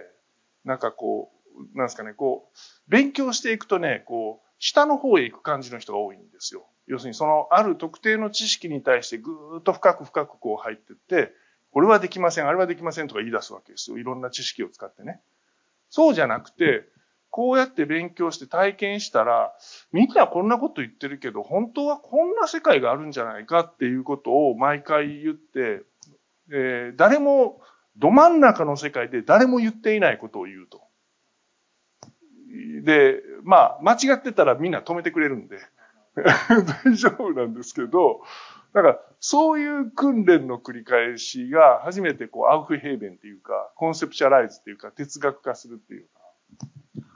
[0.64, 1.32] なんかこ
[1.72, 6.66] う、なんですかね、こう、勉強していくとね、こう、下の方へ行く感じの人が多いんですよ。
[6.86, 11.32] 要するにそのある特定の知識に対してぐーっと深く深くこう入ってって、
[11.70, 13.98] これはできません、あれはできませんとか言い出すわけですよ。
[13.98, 15.20] いろんな知識を使ってね。
[15.90, 16.84] そうじゃなくて、
[17.30, 19.52] こうやって勉強して体験したら、
[19.90, 25.82] みんなこんなこと言ってるけど、本当はこんな世界があるんじゃないかっていうことを毎回言って、
[26.52, 27.60] えー、誰も、
[27.96, 30.82] ど真ん中の世界で誰も言っていないことを言うと。
[32.84, 35.58] で、まあ、間違ってたらみんな止めてくれるんで。
[36.84, 38.22] 大丈夫なんですけど、
[38.72, 46.08] だから、そういう訓練の繰り返しが初めてこう、アウフヘーベンっていうか、コンセプチャライズっていうか、哲学化するっていうか。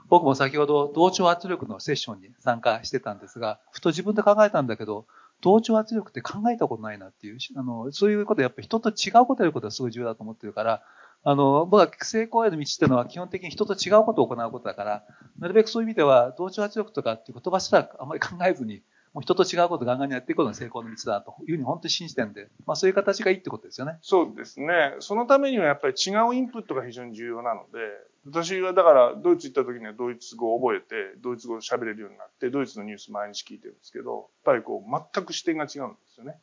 [0.09, 5.07] 僕も先ほど同調圧力のセッションに参加してたんですが、ふと自分で考えたんだけど、
[5.41, 10.83] 同調圧力って考えたことないなっていう、あの、そういうことやっぱ人と違うことやることがすごい重要だと思ってるから、
[11.25, 15.05] あの、僕は成功への道っていうのは基本的に人と違うことを行うことだから、
[15.39, 18.83] なるべくそういう意味では、同調圧力とかっていう言葉すらあまり考えずに、
[19.15, 23.99] もう人と違うことをガンガンやっていくことが成功の道だというふうに本当に信じてるんで、まあそういう形がいいってことですよね。
[24.03, 24.95] そうですね。
[25.01, 27.79] そのためにはやっぱり違うインプットが非常に重要なので、
[28.27, 36.39] 私はだからドイツ行った時にはドイツ語を覚えて、ドイツ語を喋れるようになって、ドイツのニュース毎日聞いてるんですけど、やっぱりこう全く視点が違うんですよね。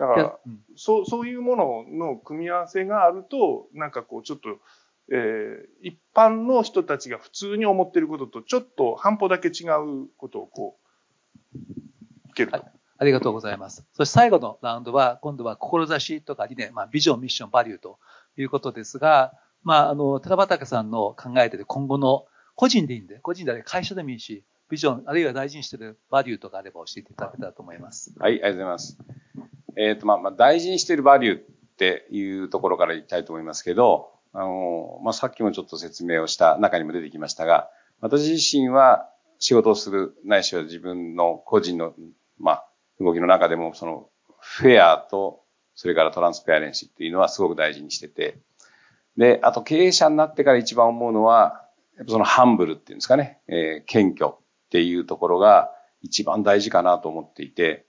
[0.00, 4.48] だから、うん、そう、そういうものの組み合わせがあると、なんかこうちょっと、
[5.12, 10.78] えー、一般の人たちが普通に思っていることとちょっと半歩だけ違うことをこ
[11.54, 11.58] う、
[12.30, 12.64] いけると。
[12.96, 13.84] ありがとうございます。
[13.92, 17.98] そして最後のラウンドは、今度は志とか理念、まあ、ビジョン、ミッション、バリューと
[18.38, 28.14] いうことですが、まあ、あの、寺畑さんの考えている今後の個人でいいんで、個人であれ会社でもいいし、ビジョン、あるいは大事にしているバリューとかあれば教えていただけたらと思います。
[28.18, 28.98] はい、ありがとうございます。
[29.76, 31.42] えっ、ー、と、まあ、ま、大事にしているバリューっ
[31.76, 41.94] ていうところからいきたいと思いますけど、あの、まあ、さっきもちょっと説明をした中にも出てきましたが、私自身は仕事をする、ないしは自分の個人の、
[42.38, 42.66] まあ、
[43.00, 45.42] 動きの中でも、その、フェアと、
[45.74, 48.38] それからトランスペアレンシーっていうのはすごく大事にしてて、
[49.16, 54.38] で、あと経営者になってから一番思うのは、やっぱそのハンブルっていうんですかね、えー、謙虚っ
[54.70, 55.70] ていうところが
[56.02, 57.86] 一番大事かなと思っていて、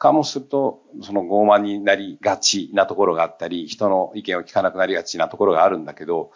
[0.00, 6.32] かもすると、その傲慢になりがちなところがあったり、人の意見を聞かなくなりがちなところがあるんだけど、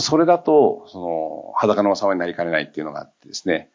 [0.00, 3.70] それだと、その、裸の王様になりかねないっていうのがあってですね、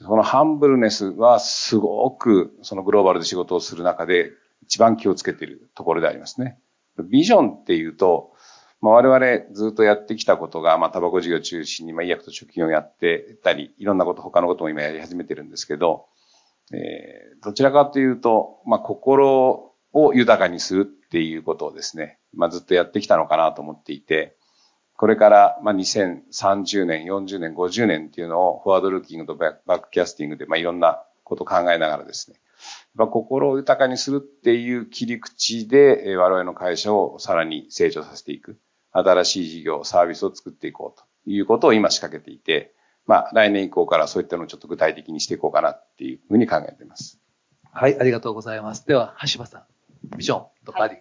[0.00, 4.30] そのハンブルネスはすごく、そのグローバルで仕事をする中で
[4.62, 6.60] 一番気をつけているところでありますね。
[7.10, 8.32] ビジョンっていうと、
[8.80, 16.06] まあ、我々ずっとやってきたことが、まあ、タバコ事業中心に、まあ、医薬と貯金をやってたり、いろんなこと、他のことも今やり始めてるんですけど、
[16.72, 24.36] えー、どちらかというと、まあ、心を豊かにするっていうことをですね、まあ、ずっとやってきたのかなと思っていて、
[24.96, 32.38] これから、まあ、2030年、40年、50年っていうのを、フォワードルーキングとバックキャスティングで、まあ、いろんなことを考えながらですね、
[32.94, 38.58] まあ、心を豊かにするっていう切り口で、え我々の会社をさらに成長させていく。
[38.92, 42.74] 新しい事業、サービスを作っていこうということを今仕掛けていて、
[43.10, 47.18] まあ、来年以降からそういったのをちょっと具体的にしていこうかなっていうふうに考えています。
[47.72, 48.86] はい、ありがとうございます。
[48.86, 50.98] では、橋場さん、ビジョンとバディ。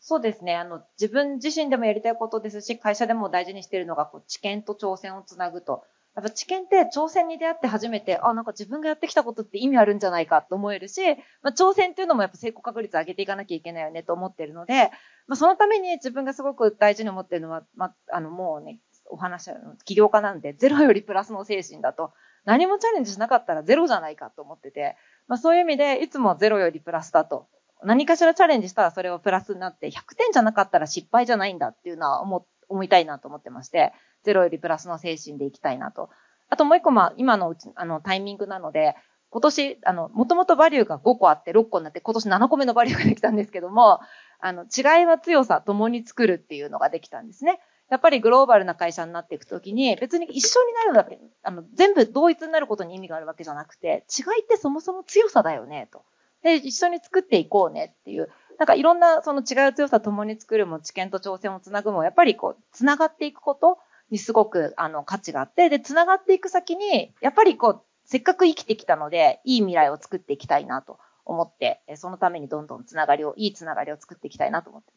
[0.00, 0.56] そうですね。
[0.56, 5.84] あの、自分自身でもやりたいことですし、会社でも大事にしているのが、こう、知見と挑戦をつなぐと。
[6.16, 11.00] やっぱ知見って挑戦に出会って初めて、あ、なんか自分がやってきたことって意味あるんじゃないかと思えるし、
[11.42, 14.90] まあ、挑戦っていうのもやっぱ成功確率上げていかなきゃいけないよねと思ってるので、
[15.28, 18.80] まあ、そのために自分がすごく大事に思ってるのは、まあ、あの、もうね、
[19.12, 22.12] お話は、起業家なんで、ゼロよりプラスの精神だと。
[22.44, 24.96] 何もチャレンジしなかったらゼロじゃないかと思ってて、
[25.28, 27.46] まあ、そういう意味で、いつもゼロよりプラスだと。
[27.84, 33.92] 何かしらチャレンジしたらそれはプラスになって、100点じゃなかったら失敗じゃないんだっていうのは思、思いたいなと思ってまして、
[34.24, 36.10] ゼロよりプラスの精神でいきたいなと。
[36.48, 38.94] あともう一個、まあ、今のうち、あの、タイミングなので、
[39.30, 44.00] 今年、あの、もともとバリューが5個あって6個になって、今年7個目のバリューができたんですけども、
[44.40, 47.60] あの、違いは強さ、共に作るっていうのができたんですね。
[47.92, 56.02] やっぱりグローバルな会社になっていくときに、別に一緒になるだけ、あの、全部同一になることに意味があるわけじゃなくて、違いってそもそも強さだよね、と。
[56.42, 58.30] で、一緒に作っていこうねっていう。
[58.58, 63.76] なんかいろんなその違いを強さ共に作るも知見と挑戦をつなぐも、やっぱりこう、つながっていくこと
[64.10, 74.92] にすごくあの価値があって、で、つながっていく先に、やっぱりこう、せっかく生きてきたので、いい未来を作っていきたいなと思って、そのためにどんどんつながりを、いいつながりを作っていきたいなと思って。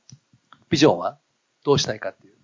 [0.69, 1.17] ビジョンは？
[1.65, 2.36] どうしたいかっていう。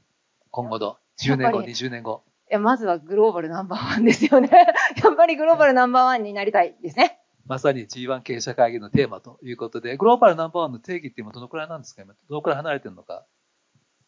[0.52, 2.24] 今後の10年後、やっぱり20年後。
[2.50, 4.50] え、まずはグローバルナンバーワンですよね。
[5.04, 7.20] やっぱりグローバルナンバーワンになりたいですね。
[7.48, 12.02] まさに G1 経営者会議のテーマということで、グローバルナンバーワンの定義って今どのくらいなんですか？
[12.04, 13.26] 今どのくらい離れてるのか。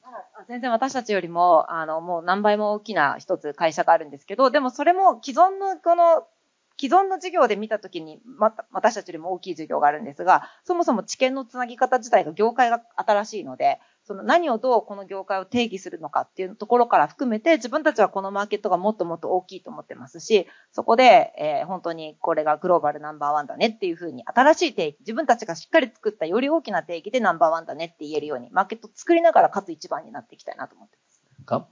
[0.03, 6.27] あ全然私たちよりも、あの、もう何倍も大きな一つ会社があるんですけど、でもそれも既存のこの、
[6.79, 31.22] 既存の事業で見たときに、また、私たちよりも大きい事業があるんですが、そもそも知見のつなぎ方自体が業界が新しいので、その何をどうこの業界を定義するのかっていうところから含めて、自分たちはこのマーケットがもっともっと大きいと思ってますし、そこで、えー本当にこれがグローバルナンバーワンだねっていうふうに、新しい定義、自分たちがしっかり作ったより大きな定義でナンバーワンだねって言えるように、マーケット作りながらかつ一番になっていきたいなと思ってます。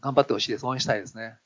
[0.01, 0.65] 頑張ってほしいです。
[0.65, 1.37] 応援したいですね。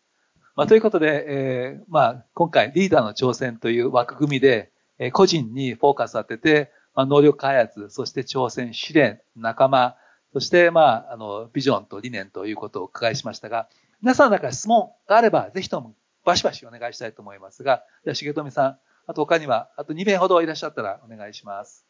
[0.56, 9.98] まあ、ということで、えーまあ、今回リーダーの挑戦という枠組みで、えー個人にフォーカス当てて、まあ、能力開発、そして挑戦、試練、仲間、
[10.36, 13.69] そして、まあ、あの、ビジョンと理念ということをお伺いしましたが、
[14.02, 15.95] 皆さんの中で質問があれば、ぜひとも
[16.26, 21.88] バシバシお願いしたいと思いますが、じゃあ、重富さん、あと他には、あと2名ほどいらっしゃったらお願いします。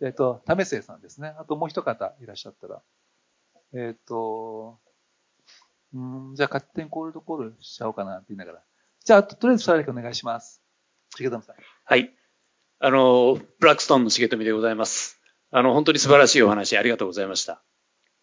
[0.00, 1.34] えっ、と、為末さんですね。
[1.38, 2.80] あともう一方いらっしゃったら。
[3.74, 4.78] えっ、と、
[5.92, 8.62] うん、じゃあ勝手にコールドコールしちゃおうかなって言いながら。
[9.04, 10.62] じゃあ、ととりあえず二人だけお願いします。
[11.18, 11.56] 重富さん。
[11.84, 12.10] はい。
[12.78, 15.20] あの、ブラックストーンの重富でございます。
[15.50, 17.62] あの、本当に素晴らしいお話ありがとうございました。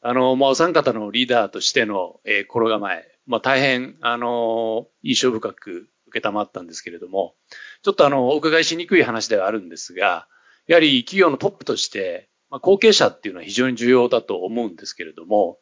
[0.02, 7.36] あの、まあ、お三方のリーダーとしての、えー心構え、まあ、大変、あの、印象深く受けたまったんですけれども、
[7.84, 10.28] ちょっとあの、お伺いしにくい話ではあるんですが、
[10.68, 15.60] やはり企業のトップとして、まあ、後継者っていうのは非常に重要だと思うんですけれども、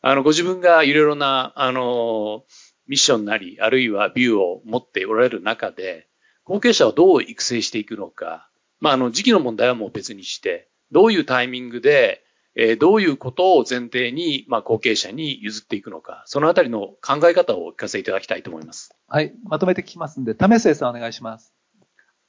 [0.00, 2.44] あの、ご自分がいろいろな、あの、
[2.86, 6.08] ミッションなり、あるいはビューを持っておられる中で、
[6.44, 12.23] 後継者をどう育成していくのか、まあ、あの、時期の問題はもう別にして、どういうタイミングで、
[12.56, 18.94] えーどういうことを前提に、まあ、後継者に譲っていくのか、そのあたりの考え方をお聞かせいただきたいと思います。
[19.08, 19.34] はい。
[19.44, 21.52] まとめて聞きますんで、為末さんお願いします。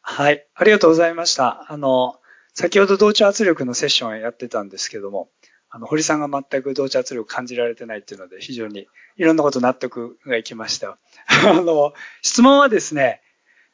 [0.01, 0.47] はい。
[0.53, 1.65] ありがとうございました。
[1.71, 2.19] あの、
[2.53, 5.29] 先ほど同調圧力のセッションをやってたんですけども、
[5.69, 10.97] あの、堀さんが全く同調圧力感じられてないっていうので、非常にいろんなこと納得がいきました。
[11.27, 13.21] あの、質問はですね、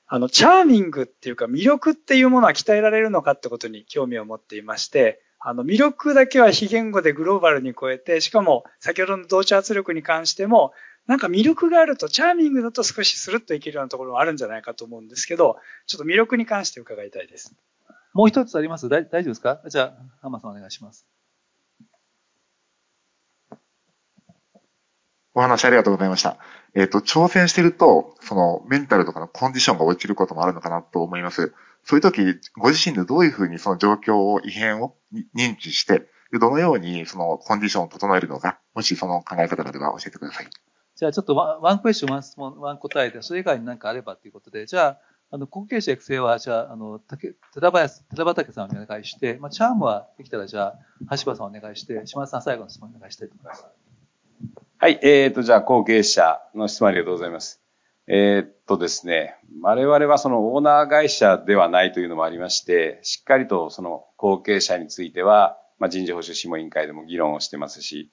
[0.08, 10.72] あの、チャーミングっていうか魅力っていうものは鍛えられるのかってことに興味を持っていまして、あの、魅力だけは非言語でグローバルに超えて、しかも先ほどの同調圧力に関しても、
[11.08, 17.56] なんか魅力があると、チャーミングだと少しスルッといけるようなところがあるんじゃないかと思うんですけど、ちょっと魅力に関して伺いたいです。
[18.14, 18.88] もう一つあります？
[18.88, 19.62] 大大丈夫ですか？
[19.68, 21.08] じゃあ、浜さんお願いします。
[25.34, 26.38] お話ありがとうございました。
[26.76, 31.54] えっ、と、挑戦してると、そのメンタルとかのコンディションが落ちることもあるのかなと思います。
[31.84, 40.48] そういう時、ご自身でどういうふうにその状況を、異変をに認知して、でどのようにそのコンディションを整えるのか、もしその考え方があれば教えてください。
[40.96, 45.00] じゃあちょっとワンワンクエスチョン、ワン質問、ワン答えで、それ以外に何かあればということで、じゃあ、
[45.34, 50.76] あの、後継者育成は、じゃあ、あの、竹寺林、寺畑さんにお願いして、まあ、チャームはできたら、じゃ
[51.10, 53.66] あ、橋場さんお願いして、島田さん最後の質問お願いしたいと思います。
[54.78, 57.61] はい、えっ、ー、と、じゃあ、後継者の質問ありがとうございます。
[58.08, 68.12] えっとですね、我々はそのオーナー会社ではないというのもありまして、しっかりとその後継者については、まあ、人事報酬諮問委員会でも議論をしてますし、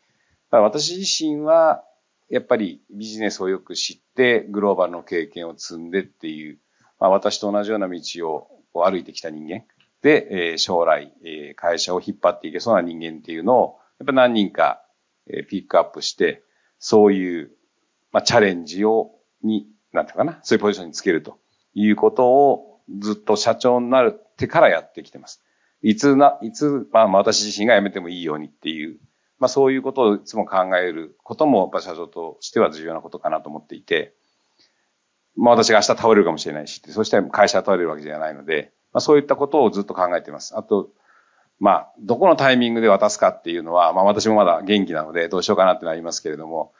[0.50, 1.84] 私自身は、
[2.30, 6.58] やっぱりビジネスをよく知って、グローバルの経験を積んでっていう、
[6.98, 9.64] まあ、私と同じような道を歩いてきた人間。
[10.02, 14.82] で、えー、将来、えー、会社を引っ張っていけそうな人間っていうのを、やっぱ何人か、
[15.26, 16.42] え、ピックアップして、
[16.78, 17.50] そういう、
[18.12, 19.12] まあ、チャレンジを、
[19.42, 21.38] に、なんていうかな、そういうポジションにつけると
[21.74, 25.42] いうことをずっと社長になるってからやってきてます。
[25.82, 28.98] いつな、いつ、まあ私自身が辞めてもいいようにっていう、
[29.38, 34.14] まあそういうことをいつも考えることも、やっぱ社長としては重要なことかなと思っていて、
[35.36, 40.56] まあ私が明日倒れるかもしれないし、そして会社は倒れるわけじゃないので、まあそういったことをずっと考えています。
[40.56, 40.90] あと、
[41.60, 46.72] まあ、どこのタイミングで渡すかっていうのは、まあ私もまだ元気なのでどうしようかなってなりますけれども、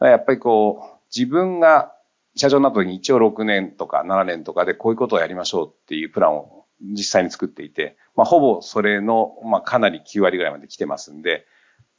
[0.00, 1.91] やっぱりこう、自分が
[2.36, 11.46] 社長になった時に一応6年とか7年とかでこういうことをやりましょうっていうプランを実際に作っていて、まあ、ほぼそれの、まあ、かなり9割ぐらいまで来てますんで、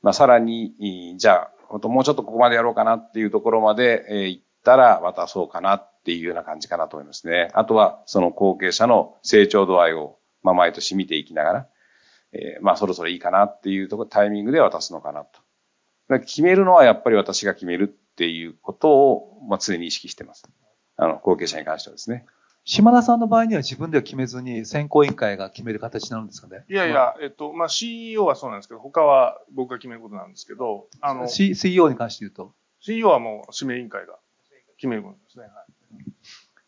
[0.01, 7.49] まあ、さらに、じゃあ、もうちょっとここまでやろうかなっていうところまで、えー、行ったら渡そうかなっていうような感じかなと思いますね。
[7.53, 11.67] あとは、その後継者の成長度合いを、まあ、毎年見ていきながら、
[12.33, 15.42] えー、まあ、そろそろいいかなっていうところ、タイミングで渡すのかなと。
[16.19, 20.43] 決めるのはやっぱり私が決めるっていうことを、まあ、常に意識してます。
[20.97, 22.25] あの、後継者に関してはですね。
[22.65, 34.17] 島田さんの場合には自分では決めずに選考委員会が決める形になるんですかねいやいや、えっと、まあ、CEO はそうなんですけど、他は僕が決めることなんですけど、あの、C、CEO に関して言うと ?CEO はもう指名委員会が
[34.77, 35.45] 決めることですね。
[35.45, 35.73] はい。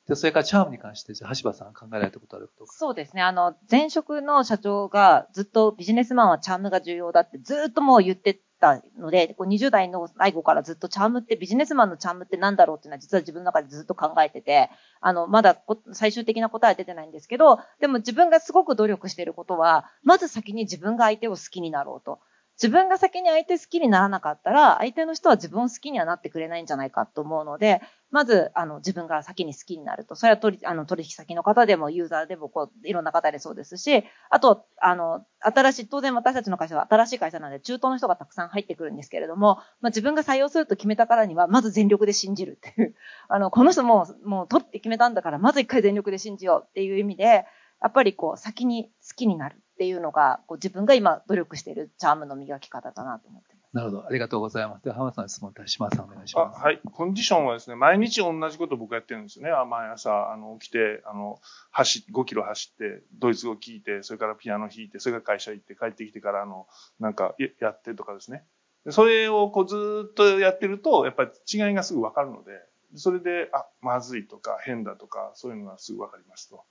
[0.08, 3.24] で、それからチャームに関して、じゃあ、橋場さん考えられたことあることそうですね。
[3.24, 14.70] あの、前職の社長がずっとビジネスマンはチャームが重要だってずっともう言ってたので、こう20代の最後からずっとチャームってビジネスマンのチャームってなんだろうっていうのは実は自分の中でずっと考えてて、
[15.01, 15.58] あの、まだ
[15.93, 22.20] 最終的な答えは出てないんですけど、でも自分がすごく努力していることは、まず先に自分が相手を好きになろうと。
[22.62, 27.82] 自分が先に相手好きにならなかったら、相手の人は自分を好きにはなってくれないんじゃないかと思うので、
[28.16, 30.16] まず、あの、自分が先に好きになると。
[30.16, 42.95] それは取り、あの、取引先の方でも、ユーザーでも、こう、いろんな方でそうですし、あと、あの、新しい、当然私たちの会社は新しい会社なので、中東の人がたくさん入ってくるんですけれども、まあ、自分が採用すると決めたからには、まず全力で信じるっていう。
[43.28, 47.45] あの、この人も、もう取って決めたんだから、まず一回全力で信じようっていう意味で、
[47.82, 53.64] やっぱりこう、先に好きになるっていうのが、こう自分が今努力しているチャームの磨き方だなと思ってます。
[53.76, 54.07] なるほど。
[54.07, 54.86] ありがとうございます。
[54.86, 56.61] では、浜田さん質問、島さんお願いします。
[56.61, 56.80] はい。
[56.93, 59.51] コンディションはですね、毎日同じこと僕やってるんですよね。
[59.69, 66.67] 毎朝、あの、起きて、あの、走、5キロ走って、ドイツ語聞いて、それからピアノ弾いて、それから会社行って帰ってきてから、あの、
[67.01, 68.45] なんか、やってとかですね。
[68.91, 72.51] それをこうずっとやってると、やっぱり違いがすぐわかるので、
[72.95, 76.63] それで、あ、まずいとか変だとか、そういうのがすぐわかりますと。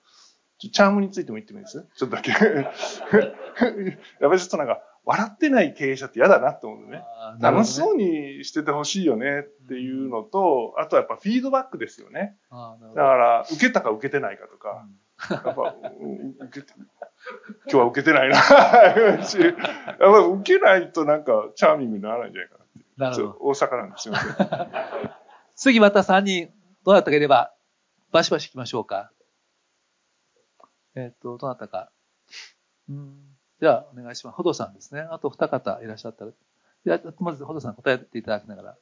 [0.58, 1.86] チャームについても言ってもいいです？
[1.96, 2.30] ちょっとだけ。
[2.32, 2.64] やっぱ
[4.32, 7.02] りちょっとなんか、笑ってない経営者って嫌だなって思うのね。
[7.40, 12.36] 楽しそうにしててほしいよねっていうのと、あとはやっぱフィードバックですよね。
[12.50, 14.86] だから、受けたか受けてないかとか、
[15.30, 15.74] やっぱ、
[16.46, 16.86] 受けて、今
[17.66, 18.36] 日は受けてないな。
[18.36, 22.84] やっぱ受けないとなんかチャーミングにならないんじゃないかなっていう。
[22.96, 23.38] なるほど。
[23.40, 24.14] 大阪なんですよ。
[25.54, 26.50] 次また3人、
[26.84, 27.54] どうなったければ、
[28.10, 29.10] バシバシ行きましょうか。
[30.94, 31.90] えっ、ー、と、どなたか。
[32.88, 33.33] うん。
[33.60, 34.36] じゃあ、お願いします。
[34.36, 35.00] ほどさんですね。
[35.00, 36.32] あと二方いらっしゃったら。
[36.84, 38.76] じゃあ、まず、ほどさん答えていただきながら。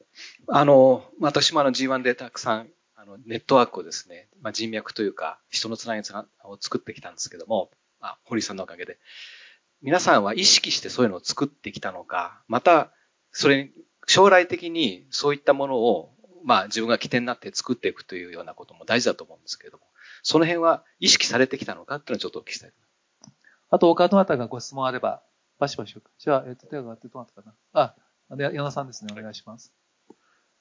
[0.47, 6.01] あの、私もあの G1 でたくさん、あの、ネットワークをですね、まあ、人脈というか、人のつなぎ
[6.43, 7.71] を作ってきたんですけども、
[8.01, 8.97] まあ、堀さんのおかげで。
[9.81, 12.91] 皆さんは意識してそういうのを作ってきたのか、また、
[13.31, 13.71] それに、
[14.07, 16.13] 将来的にそういったものを、
[16.43, 19.83] まあ自分が起点になって作っていくというようなことも大事だと思うんですけれども、
[20.23, 22.73] その辺は意識されてきたのかっていうのをちょっとお聞きしたい。
[23.73, 25.23] あと、他の方がご質問あれば、
[25.57, 27.55] バシバシじゃあ、えっ、と、手が上がってどうなったかな。
[27.73, 27.95] あ、
[28.37, 29.11] 矢野さんですね。
[29.17, 29.73] お願いします。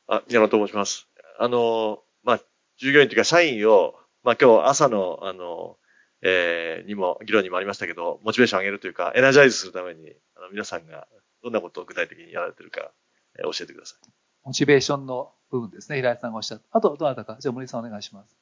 [0.06, 1.08] あ、矢野と申します。
[1.38, 2.40] あの、まあ、
[2.78, 3.92] 従業員というか社員を、
[4.22, 5.76] まあ、今日朝の、あの、
[6.22, 11.06] えー、にも、議論にもありましたけど、モチベーション上げるというか、エナジャイズするために、あの皆さんが
[11.42, 12.92] どんなことを具体的にやられてるか、
[13.38, 14.10] えー、教えてください。
[14.44, 15.98] モチベーションの部分ですね。
[15.98, 16.78] 平井さんがおっしゃった。
[16.78, 17.36] あと、どなたか。
[17.40, 18.38] じゃあ、森さんお願いします。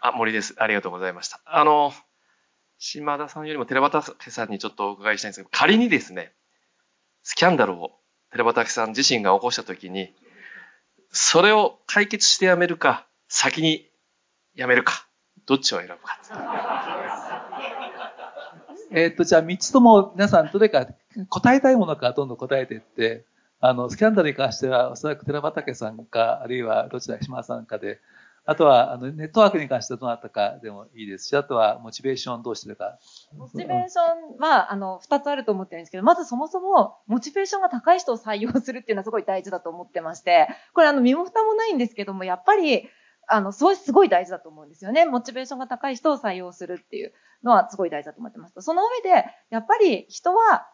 [0.00, 0.54] あ、森です。
[0.58, 1.40] ありがとうございました。
[1.44, 1.92] あの、
[2.78, 6.32] 島田さんよりも寺畑さんにちょっとお伺いしたいんですけど、仮にですね、
[7.22, 7.92] スキャンダルを
[8.32, 10.14] 寺畑さん自身が起こしたときに、
[11.12, 13.90] それを解決してやめるか、先に
[14.54, 15.06] やめるか、
[15.46, 16.18] どっちを選ぶか。
[18.92, 20.86] えっ、と、じゃあ3つとも皆さんどれか
[21.28, 23.24] 答えたいものかどんどん答えていって、
[23.60, 28.00] あの、スキャンダルに関しては、おそらく寺畑さんか、あるいはどちら島田さんかで、
[28.46, 32.98] あとは、あの、ネットワークに関してはどなったかでもいいですし、あとは、モチベーションどうしてるか。
[33.36, 42.88] モチベーションは、あの、二つあると思ってるんですけど、まずそもそも、モチベーションが高い人を採用するっていうのはすごい大事だと思ってまして、これあの、身も蓋もないんですけども、やっぱり、
[43.28, 45.04] あの、そうすごい大事だと思うんですよね。
[45.04, 47.12] モチベーションが高い人を採用するっていう
[47.44, 48.54] のはすごい大事だと思ってます。
[48.60, 50.66] その上で、やっぱり人は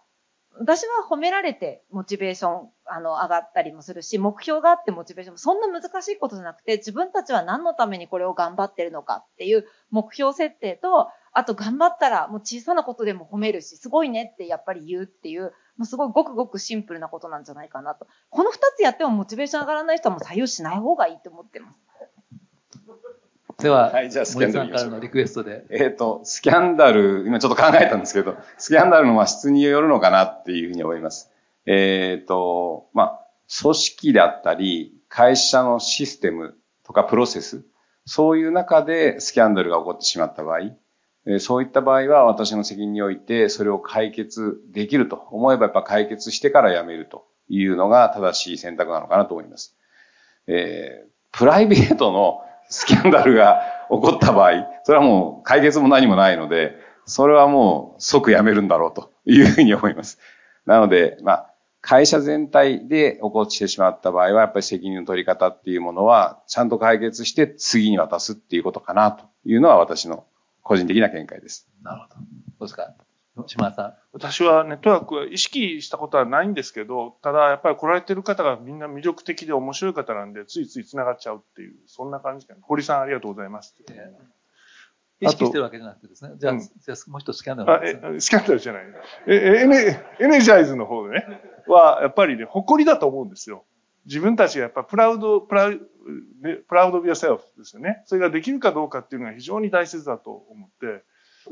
[0.59, 18.07] 私は褒められてモチベーション、あの、上がったりもするし、目標があってモチベーションもそんな難しいことじゃなくて、自分たちは何のためにこれを頑張ってるのかっていう目標設定と、あと頑張ったらもう小さなことでも褒めるし、すごいねってやっぱり言うっていう、もうすごいごくごくシンプルなことなんじゃないかなと。
[18.31, 21.86] この二つやってもモチベーション上がらない人はもう採用しない方がいいと思ってます。
[23.59, 24.71] では、はい、じゃあスキャンダル。
[24.71, 25.65] からのリクエストで。
[25.71, 31.31] えっ、ー、と、スキャンダル、今ちょっと考えたんですけど、スキャンダルの質によるのかなっていうふうに思います。
[31.65, 33.27] えっ、ー、と、まあ、
[33.63, 37.65] 組織だったり、会社のシステムとかプロセス、
[38.05, 49.77] そういう中でスキャンダルが起こってしまった場合、そういった場合は私の責任においてそれを解決できると思えばやっぱ解決してからやめるというのが正しい選択なのかなと思います。
[50.47, 60.19] えー、プライベートのスキャンダルが起こった場合、それはもう解決も何もないので、それはもう即やめるんだろうというふうに思います。
[60.65, 61.51] なので、まあ、
[61.81, 70.25] 会社全体で起こってしまった場合は、やっぱり責任の取り方っていうものは、ちゃんと解決して次に渡すっていうことかなというのは私の
[70.63, 71.69] 個人的な見解です。
[71.83, 72.15] なるほど。
[72.17, 72.21] ど
[72.63, 72.93] うですか？
[73.47, 73.95] 島田さん。
[74.13, 82.61] 私はネットワークは意識したことはないんですけど、ただやっぱり来られてる方がみんな魅力的で面白い方なんで、ついつい繋がっちゃうっていう、そんな感じかな。
[82.63, 83.75] 堀さんありがとうございます。
[85.21, 86.35] 意識してるわけじゃなくてですね。
[86.37, 88.83] じゃあ、うん、じゃあもう一つスキャンダル、ね、スキャンダルじゃない。
[89.27, 91.27] え、エネ、エネジャイズの方でね、
[91.67, 93.65] は、やっぱりね、誇りだと思うんですよ。
[94.05, 95.81] 自分たちがやっぱプラウド、プラウ、
[96.69, 98.03] プラウドビアセルフですよね。
[98.05, 101.03] それができるかどうかっていうのが非常に大切だと思って、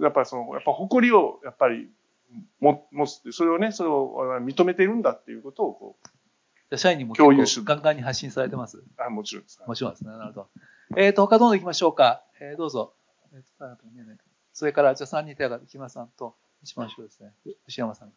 [0.00, 1.88] やっぱりその、やっぱ誇りを、やっぱり、
[2.60, 5.96] も、持つそれをね、それを認めているんだっていうことを、こ
[6.70, 6.76] う。
[6.76, 9.60] 社員にも共有しガンガンに発信されてますあ、もちろんです。
[9.64, 10.10] もちろんですね。
[10.10, 10.48] なるほど。
[10.96, 12.24] えっ、ー、と、他どんどん行きましょうか。
[12.40, 12.94] えー、どうぞ。
[14.52, 17.32] それから、じゃあ3人手が木村さんと、一番後ろですね。
[17.66, 18.12] 牛山さん。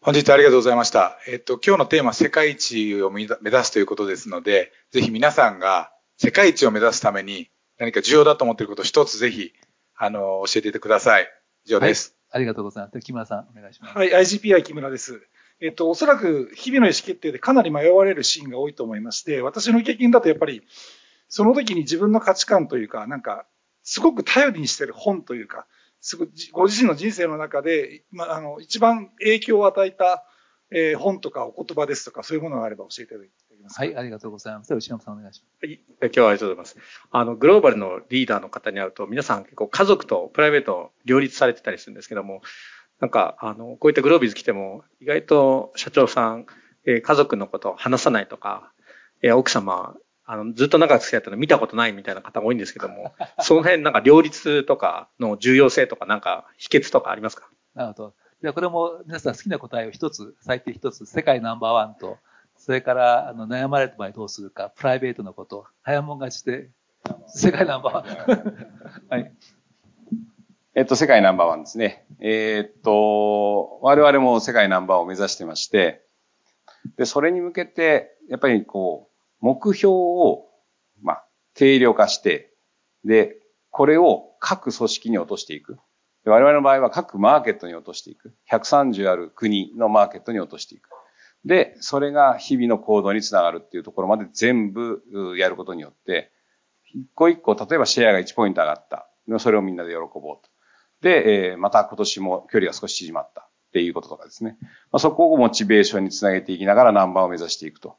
[0.00, 1.18] 本日ありがとうございました。
[1.26, 3.34] えっと、今日のテーマ、世界一を目指
[3.64, 9.52] すということですので、ぜひ皆さんが世界一を目指すために何か重要だと思っていることを一つぜひ、
[9.96, 11.28] あの、教えていてください。
[11.66, 12.16] 以上です。
[12.30, 13.00] はい、ありがとうございます。
[13.00, 13.98] 木村さん、お願いします。
[13.98, 15.20] はい、IGPI 木村です。
[15.60, 20.62] えっと、おそらく日々の意思決定でかなり迷われるシーンが多いと思いまして、私の経験だとやっぱり、
[21.28, 23.46] その時に自分の価値観というか、なんか、
[23.82, 25.66] すごく頼りにしてる本というか、
[26.00, 30.24] すごご自身の人生の中で、まあ、あの、一番影響を与えた、
[30.70, 33.28] えー、本とかお言葉ですとか、そういうものがあれば教えていただき
[33.66, 33.78] ます。
[33.78, 34.74] はい、ありがとうございます。
[34.74, 35.66] 内山さんお願いします。
[35.66, 36.76] はい、今日はありがとうございます。
[37.10, 42.42] あの、グローバルのリーダーの方に会うと、皆さん結構家族とプライベートを両立されてたりするんですけども、
[43.00, 46.46] なんか、あの、こういったグロービズ来ても、意外と社長さん、
[46.86, 48.72] えー、家族のことを話さないとか、
[49.22, 57.48] えー、奥様、あの、ずっと長く付き合ったの見たことないみたいな方が多いんですけども、 その辺なんか両立とかの重要性とかなんか秘訣とかありますか？
[57.74, 58.14] なるほど。
[58.42, 62.18] じゃあこれも皆さん好きな答えを一つ、最低一つ、世界ナンバーワンと、
[62.66, 66.72] それからあの悩まれた場合どうするか、プライベートのこと、早もん勝ちで、
[67.28, 68.68] 世界ナンバーワン。
[69.08, 69.32] はい。
[70.74, 72.08] えっと、世界ナンバーワンですね。
[72.18, 76.08] えー、っと、我々も世界ナンバーワンを目指してまして、
[76.96, 80.48] で、それに向けて、やっぱりこう、目標を、
[81.00, 82.52] まあ、定量化して、
[83.04, 83.36] で、
[83.70, 85.78] これを各組織に落としていく。
[86.24, 88.34] 我々の場合は各マーケットに落としていく。
[88.50, 90.95] 130ある国のマーケットに落としていく。
[91.46, 95.02] で、それが日々の行動につながるっていうところまで全部
[95.38, 96.32] やることによって、
[96.92, 99.08] 一個一個、例えばシェアが1ポイント上がった。
[99.38, 100.42] それをみんなで喜ぼうと。
[101.02, 104.56] で、えまた今年も距離が少し縮まったっていうこととかですね。
[104.90, 107.96] まあ、そこをモチベーションにつなげていきながらナンバーを目指していくと。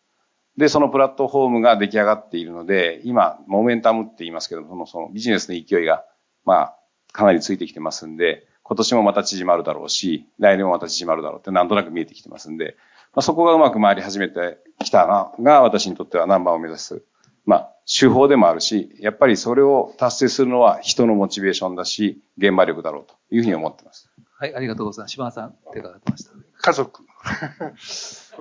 [0.58, 6.04] で、そのプラットフォームが出来上がっているので、今、モメンタムって言いますけどその、そのビジネスの勢いが、
[6.44, 6.78] まあ、
[7.14, 12.76] かなりついてきてますんで、今年もまた縮まるだろうし、来年もまた縮まるだろうってなんとなく見えてきてますんで、
[13.18, 17.02] まあ、そこがうまく回り始めてきたな、が私にとってはナンバーを目指す、
[17.48, 24.08] まあ、手法でもあるし、やっぱりそれを達成するのは人のモチベーションだし、現場力だろうというふうに思ってます。
[24.38, 25.14] はい、ありがとうございます。
[25.14, 26.32] 島田さん、手が挙がってました。
[26.62, 27.02] 家族。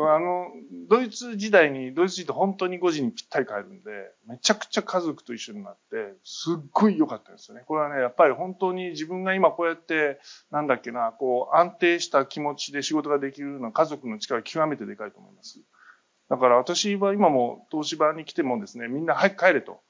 [0.04, 0.48] あの、
[0.88, 3.90] ドイツ時代に、ドイツ人って本当に5時にぴったり帰るんで、
[4.26, 7.64] めちゃくちゃ家族と一緒になって、すっごい良かったですよね。
[7.66, 10.20] これはね、やっぱり本当に自分が今こうやって、
[10.50, 15.60] なんだっけな、こう、安定した気持ちで仕事ができるのは家族の力極めてでかいと思います。
[16.28, 19.80] だから私は今も東芝に来てもですね、みんな早く帰れと。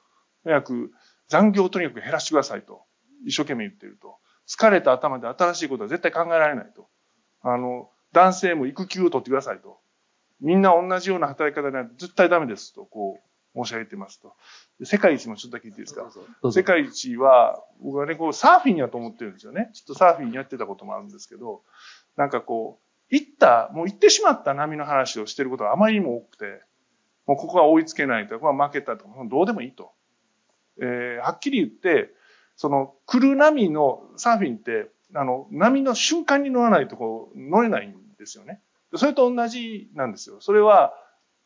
[0.45, 0.93] 早く
[1.29, 2.83] 残業をとにかく減らしてくださいと。
[3.25, 4.19] 一生懸命言ってると。
[4.47, 6.89] 疲れた頭で新しいことは絶対考えられないと。
[7.43, 9.79] あの、男性も育休を取ってくださいと。
[10.41, 13.21] みんな同じような働き方では絶対ダメですと、こ
[13.55, 14.35] う、申し上げてますと。
[14.85, 15.95] 世界一もちょっとだけ言っていいです
[16.43, 16.51] か？
[16.53, 19.71] 世界一は、僕はね、こう、サーフィンやと思ってるんですよね。
[19.73, 21.63] ちょっとサーフィンやってたこともあるんですけど、
[22.17, 26.61] なんかこう、行った、もう行ってしまった波の話をしてることがあまりにも多くて、
[27.27, 29.93] もうここは追いつけないとここは負けたとか、どうでもいいと。
[30.79, 32.11] えー、はっきり言って、
[32.57, 38.61] その、来る波のサーフィンって、あの、波の瞬間に乗らないとこう、乗れないんですよね。
[38.95, 40.41] それと同じなんですよ。
[40.41, 40.95] それは、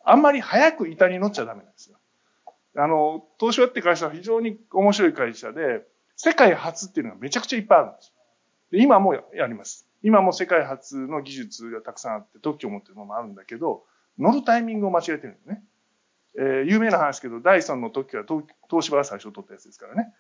[0.05, 1.99] あんまり早く板に乗っちゃダメなんですよ。
[2.77, 5.83] あの、東証って会社は非常に面白い会社で、
[6.17, 8.13] 世界初っていうのがめちゃくちゃいっぱいあるんです。
[8.71, 9.87] で今もやります。
[10.03, 13.85] 今も世界初の技術がたくさんあって特許を持ってるものもあるんだけど、
[14.19, 15.63] 乗るタイミングを間違えてるんですね。
[16.39, 18.25] えー、有名な話ですけど、ダイソンの特許は
[18.69, 20.13] 東芝が最初取ったやつですからね。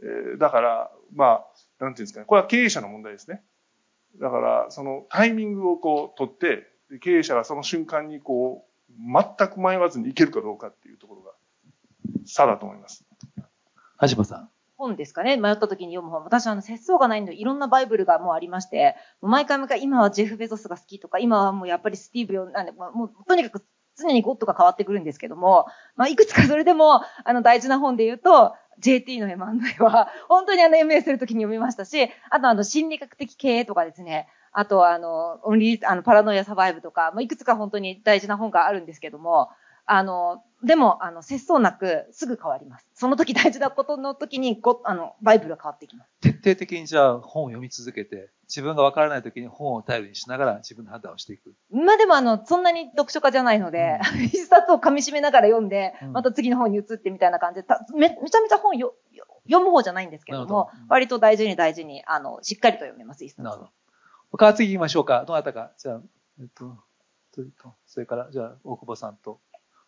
[0.00, 1.44] えー、だから、ま
[1.80, 2.26] あ、なんていうんですかね。
[2.26, 3.42] これは経営者の問題ですね。
[4.20, 6.66] だから、そのタイミングをこう取って、
[7.00, 8.92] 経営者がその瞬間にこう、
[9.38, 11.32] 全く迷わずにいけるかどうかっていうところが、
[12.26, 13.04] 差だと思います。
[14.08, 14.50] 橋場さん。
[14.76, 16.24] 本ですかね、迷った時に読む本。
[16.24, 23.64] 私はあの、節操がないので、いろんなバイブルがもうありまして、毎回毎回今はジェフ・ベゾスが好きとか、今はもうやっぱりスティーブよ、なんで、もうとにかく
[23.96, 39.50] 常にゴッドが変わってくるんですけども、まあ、いくつかそれでも、あの、大事な本で言うと、JT の M&A は、 本当にあの MA するときに読みましたし、あとあの、心理学的経営とかですね、あとあの、オンリー、あの、パラノイアサバイブとか、まあ、いくつか本当に大事な本があるんですけども、
[39.86, 42.88] あの、でも、あの、節操なくすぐ変わります。
[42.94, 46.10] その時大事なことの時にご、あの、バイブルが変わってきます。
[46.20, 51.54] 徹底的にじゃあ本を読み続けて、自分がわからない時に本を頼りにしながら自分の判断をしていく。
[51.70, 58.94] まあでもあの、そんなに読書家じゃないので、うん、一冊を噛み締めながら読んで、また次の本に移ってみたいな感じで、めめちゃめちゃ本よ
[59.46, 63.42] 読む方じゃないんですけども、どうん、割と大事に大事に、あの、しっかりと読めます、一冊。
[63.42, 63.70] なるほど。
[64.30, 65.24] 他は次行きましょうか。
[65.26, 65.72] どなたか。
[65.78, 66.00] じゃあ、
[66.40, 66.76] えっと、
[67.86, 69.40] それから、じゃあ、大久保さんと。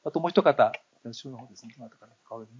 [0.06, 0.72] あともう一方、
[1.04, 1.74] 後ろの方ですね。
[1.76, 2.52] どなたか顔でね。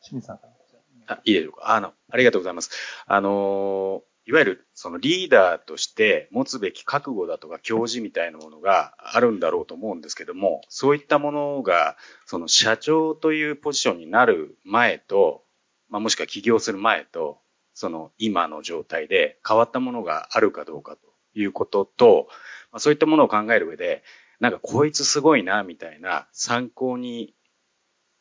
[0.00, 1.14] 清水さんから。
[1.16, 1.74] あ、いいでしょうか。
[1.74, 2.70] あの、ありがとうございます。
[3.06, 15.44] あのいわゆるそのリーダーとして持つべき覚悟だとか教示みたいなものがあるんだろうと思うんですけども、そういったものがその社長というポジションになる前と、
[15.88, 17.38] まあ、もしくは起業する前と、
[17.72, 22.26] その今の状態で変わったものがあるかどうかということと、
[22.70, 24.04] まあ、そういったものを考える上で、
[24.40, 27.34] なんかこいつすごいなみたいな参考に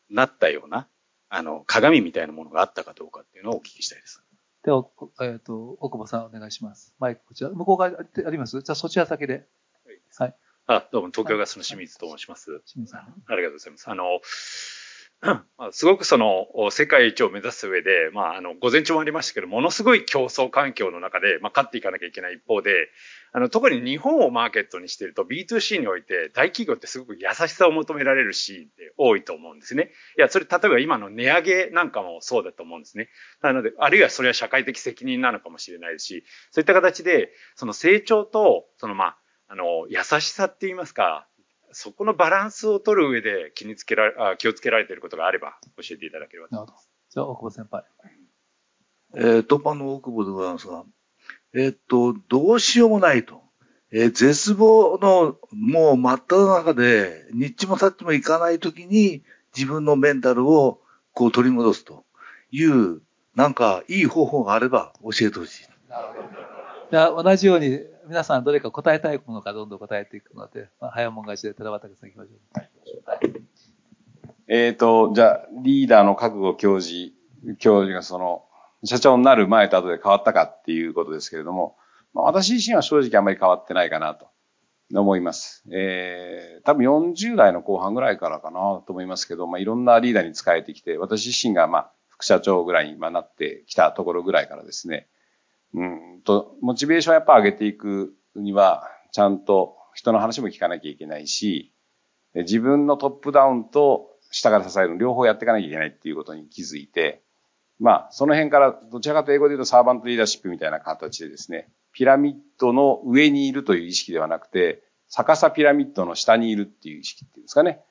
[0.10, 0.88] なったような、
[1.30, 4.24] あの、鏡みたいなものがあったかどうかっていうのをお聞きしたいです。
[4.64, 4.86] では、
[5.22, 6.94] えっ、ー、と、奥保さんお願いします。
[7.00, 7.50] マイクこちら。
[7.52, 8.62] 向こう側あります？
[8.62, 9.48] じゃあそちら先で。
[10.18, 10.36] はい。
[10.66, 12.62] あ、どうも、東京ガスの清水と申します。
[12.66, 13.24] 清水さん。
[13.28, 13.90] ありがとうございます。
[13.90, 14.20] あの、
[15.22, 22.90] まあ、すごくその世界一を目指す上で、まあ、あの午前中もありましたけどものすごい競争環境の中で、まあ、勝っていかなきゃいけない一方で
[23.34, 29.92] あの特に日本をマーケットにしていると B2C において大企業ってすごく優しさを求められるシーンって多いと思うんですね。
[30.18, 33.10] いやそれ例えば今の値上げなんかもそうだと思うんですね。
[33.42, 39.18] なのであるいはそれは社会的責任なのかもしれないしそういった形でその成長とそのまあ
[39.50, 41.28] あの優しさって言いますか
[41.72, 46.78] そこのバランスを取る上で気につけられ、あ気をつけられていることがあれば教えていただければなるほど。
[47.10, 47.84] じゃあ、大久保先輩。
[49.16, 50.84] えー、トパの大久保でございますが、
[51.54, 53.42] えー、っと、どうしようもないと。
[53.92, 59.24] えー、絶望のもう真っ只中で、日ちもさっちもいかないときに
[59.56, 60.82] 自分のメンタルを
[61.14, 62.06] こう取り戻すと
[62.52, 63.02] いう、
[63.36, 65.68] なんかいい方法があれば教えてほしい。
[65.90, 66.30] なるほど。
[66.92, 73.10] じゃあ、同じように皆さんどれか答えたいものかどんどん答えていくので、まあ、早もん勝ちで寺畑さん行きましょう。
[73.10, 73.20] はい、
[74.48, 77.12] えっ、ー、と、じゃあ、リーダーの覚悟教授、
[77.60, 78.44] 教授がその、
[78.86, 81.76] 社長になる前と後で変わったかっていうことですけれども、
[82.14, 84.28] まあ、私自身は正直あんまり変わってないかなと
[84.94, 85.64] 思います。
[85.72, 95.08] えー、多分40代の後半ぐらいからかなと思いますけど、まあ、いろんなリーダーに仕えてきて、私自身がまあ、副社長ぐらいになってきたところぐらいからですね、
[95.74, 101.74] うんと、モチベーションやっぱ上げていくには、ちゃんと人の話も聞かなきゃいけないし、
[102.34, 107.24] 自分のトップダウンと下から支えるの両方やっていかなきゃいけないっていうことに気づいて、
[107.80, 117.82] まあ、その辺から、どちらかと英語で言うとサーバントリーダーシップみたいな形でですね、ピラミッドの上にいるという意識ではなくて、逆さピラミッドの下にいるっていう意識っていうんですかね。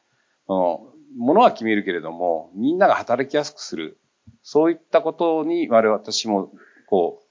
[0.47, 3.99] その、ものは決めるけれども、みんなが働きやすくする。
[4.43, 6.53] そういったことに我々私も、
[6.89, 7.26] こう、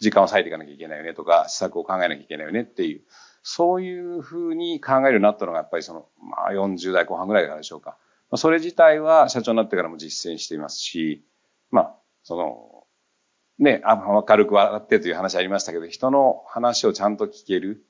[0.00, 3.02] 時間を割いていかなきゃいけないよねとか、施策を考えなきゃいけないよねっていう、
[3.42, 7.96] そういうふうに考えるようになったのが、やっぱりその、まあ40代後半ぐらいからでしょうか。
[8.30, 11.24] まあ、それ自体は社長になってからも実践していますし、
[11.70, 12.84] まあ、その、
[13.58, 17.84] ね、あ明るく笑ってという話ありましたけど、人の話をちゃんと聞ける。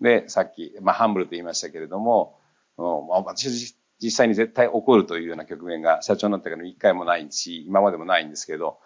[0.00, 2.38] で、さっき、まあ、ハンブルと言いましたけれども、
[2.76, 2.88] まあ、
[3.22, 8.78] 私実際に絶対怒るというような局面が社長になってから一回もないし、今までもないんですけど、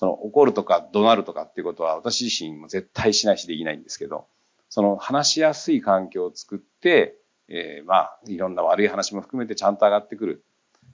[0.00, 4.24] その怒るとか怒鳴るとかっていうことは私自身も絶対しないしできないんですけど、
[4.70, 10.42] その話しやすい環境を作って、えー、まあ、いろんな悪い話も含めてちゃんと上がってくる。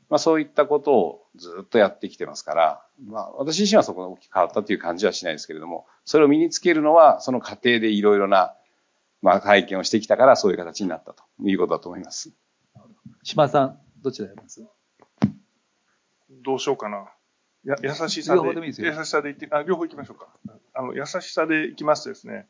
[0.09, 8.54] まあそういったことをずっとやってきてますから、まあ私自身はそこが大きく変わったという感じはしないですけれども、それを身につけるのはその過程でいろいろな、
[9.22, 12.32] まあ体験をしてきたからそういう形になったということだと思います。
[13.22, 14.66] 島田さん、どちらやります？
[16.42, 17.07] どうしようかな。
[17.69, 20.29] や、優しさで、で優しさでいって、あ、両方行きましょうか。
[20.75, 22.47] あの、優しさでいきますとですね、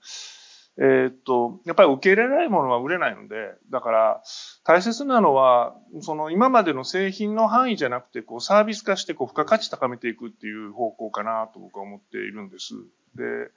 [0.78, 4.22] えー、っと、やっぱり受け入れられないものは売れないので、だから、
[4.64, 12.74] 大切なのは、その今までの製品の範囲じゃなくて、こう、サービス化して、こう、付加価値高めていくっていう方向かなと僕は思っているんです。
[13.14, 13.50] で、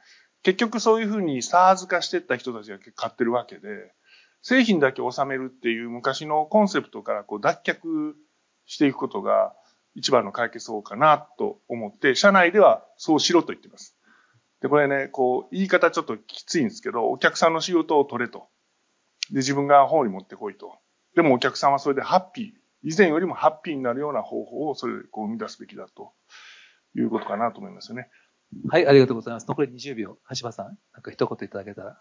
[0.43, 3.91] 結局そういうふうに SARS 化していった人たちが買ってるわけで、
[4.41, 8.13] 製品だけ収めるっていう昔のコンセプトからこう脱却
[8.65, 9.53] していくことが
[9.95, 13.95] 一番の解決法かなと思って、社内ではそうしろと言ってます。
[14.61, 18.47] で、これね、こう、言い方ちょっときついんですけど、お客さんの仕事を取れと。
[19.31, 20.77] で、自分の方に持ってこいと。
[21.15, 22.51] でもお客さんはそれでハッピー。
[22.83, 26.13] 以前よりもハッピーになるような方法をそれでこう生み出すべきだと
[26.95, 28.09] いうことかなと思いますよね。
[28.71, 29.47] はい、ありがとうございます。
[29.47, 30.17] 残り20秒。
[30.35, 31.97] 橋場さん、なんか一言いただけたら。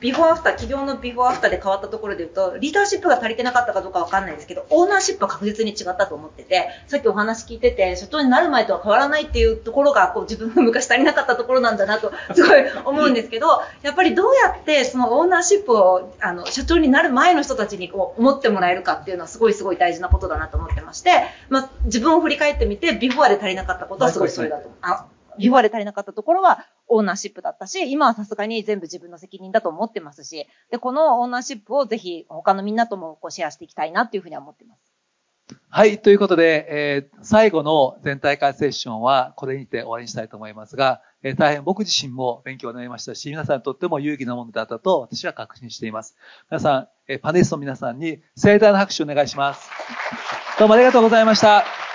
[0.00, 21.10] ビフォーアフター、企業のビフォーアフターで変わったところで言うと、リーダーシップが足りてなかったかどうかわかんないですけど、オーナーシップは確実に違ったと思ってて、さっきお話聞いてて、社長になる前とは変わらないっていうところが、こう自分が昔足りなかったところなんだなと、すごい思うんですけど、やっぱりどうやってそのオーナーシップを、あの、社長になる前の人たちにこう思ってもらえるかっていうのはすごいすごい大事なことだなと思ってまして、
[21.50, 24.78] まあ、自分を振り返ってみて、ビフォーで足りなかったことはすごいそれだと思う。
[24.82, 34.98] あビフォーで足りなかったところはオーナーシップだったし、今はさすがに全部自分の責任だと思ってますし、で、このオーナーシップをぜひ他のみんなともこうシェアしていきたいなっていうふうには思ってます。
[35.70, 35.98] はい。
[36.00, 46.16] ということで、えー、最後の全体会セッションはこれにて終わりにしたいと思いますが、えー、大変僕自身も勉強になりましたし、皆さんにとっても有意義なものだったと私は確信しています。
[46.50, 49.70] 皆さん、えー、パネリストの皆さんに盛大な拍手をお願いします。
[50.58, 51.87] どうもありがとうございました。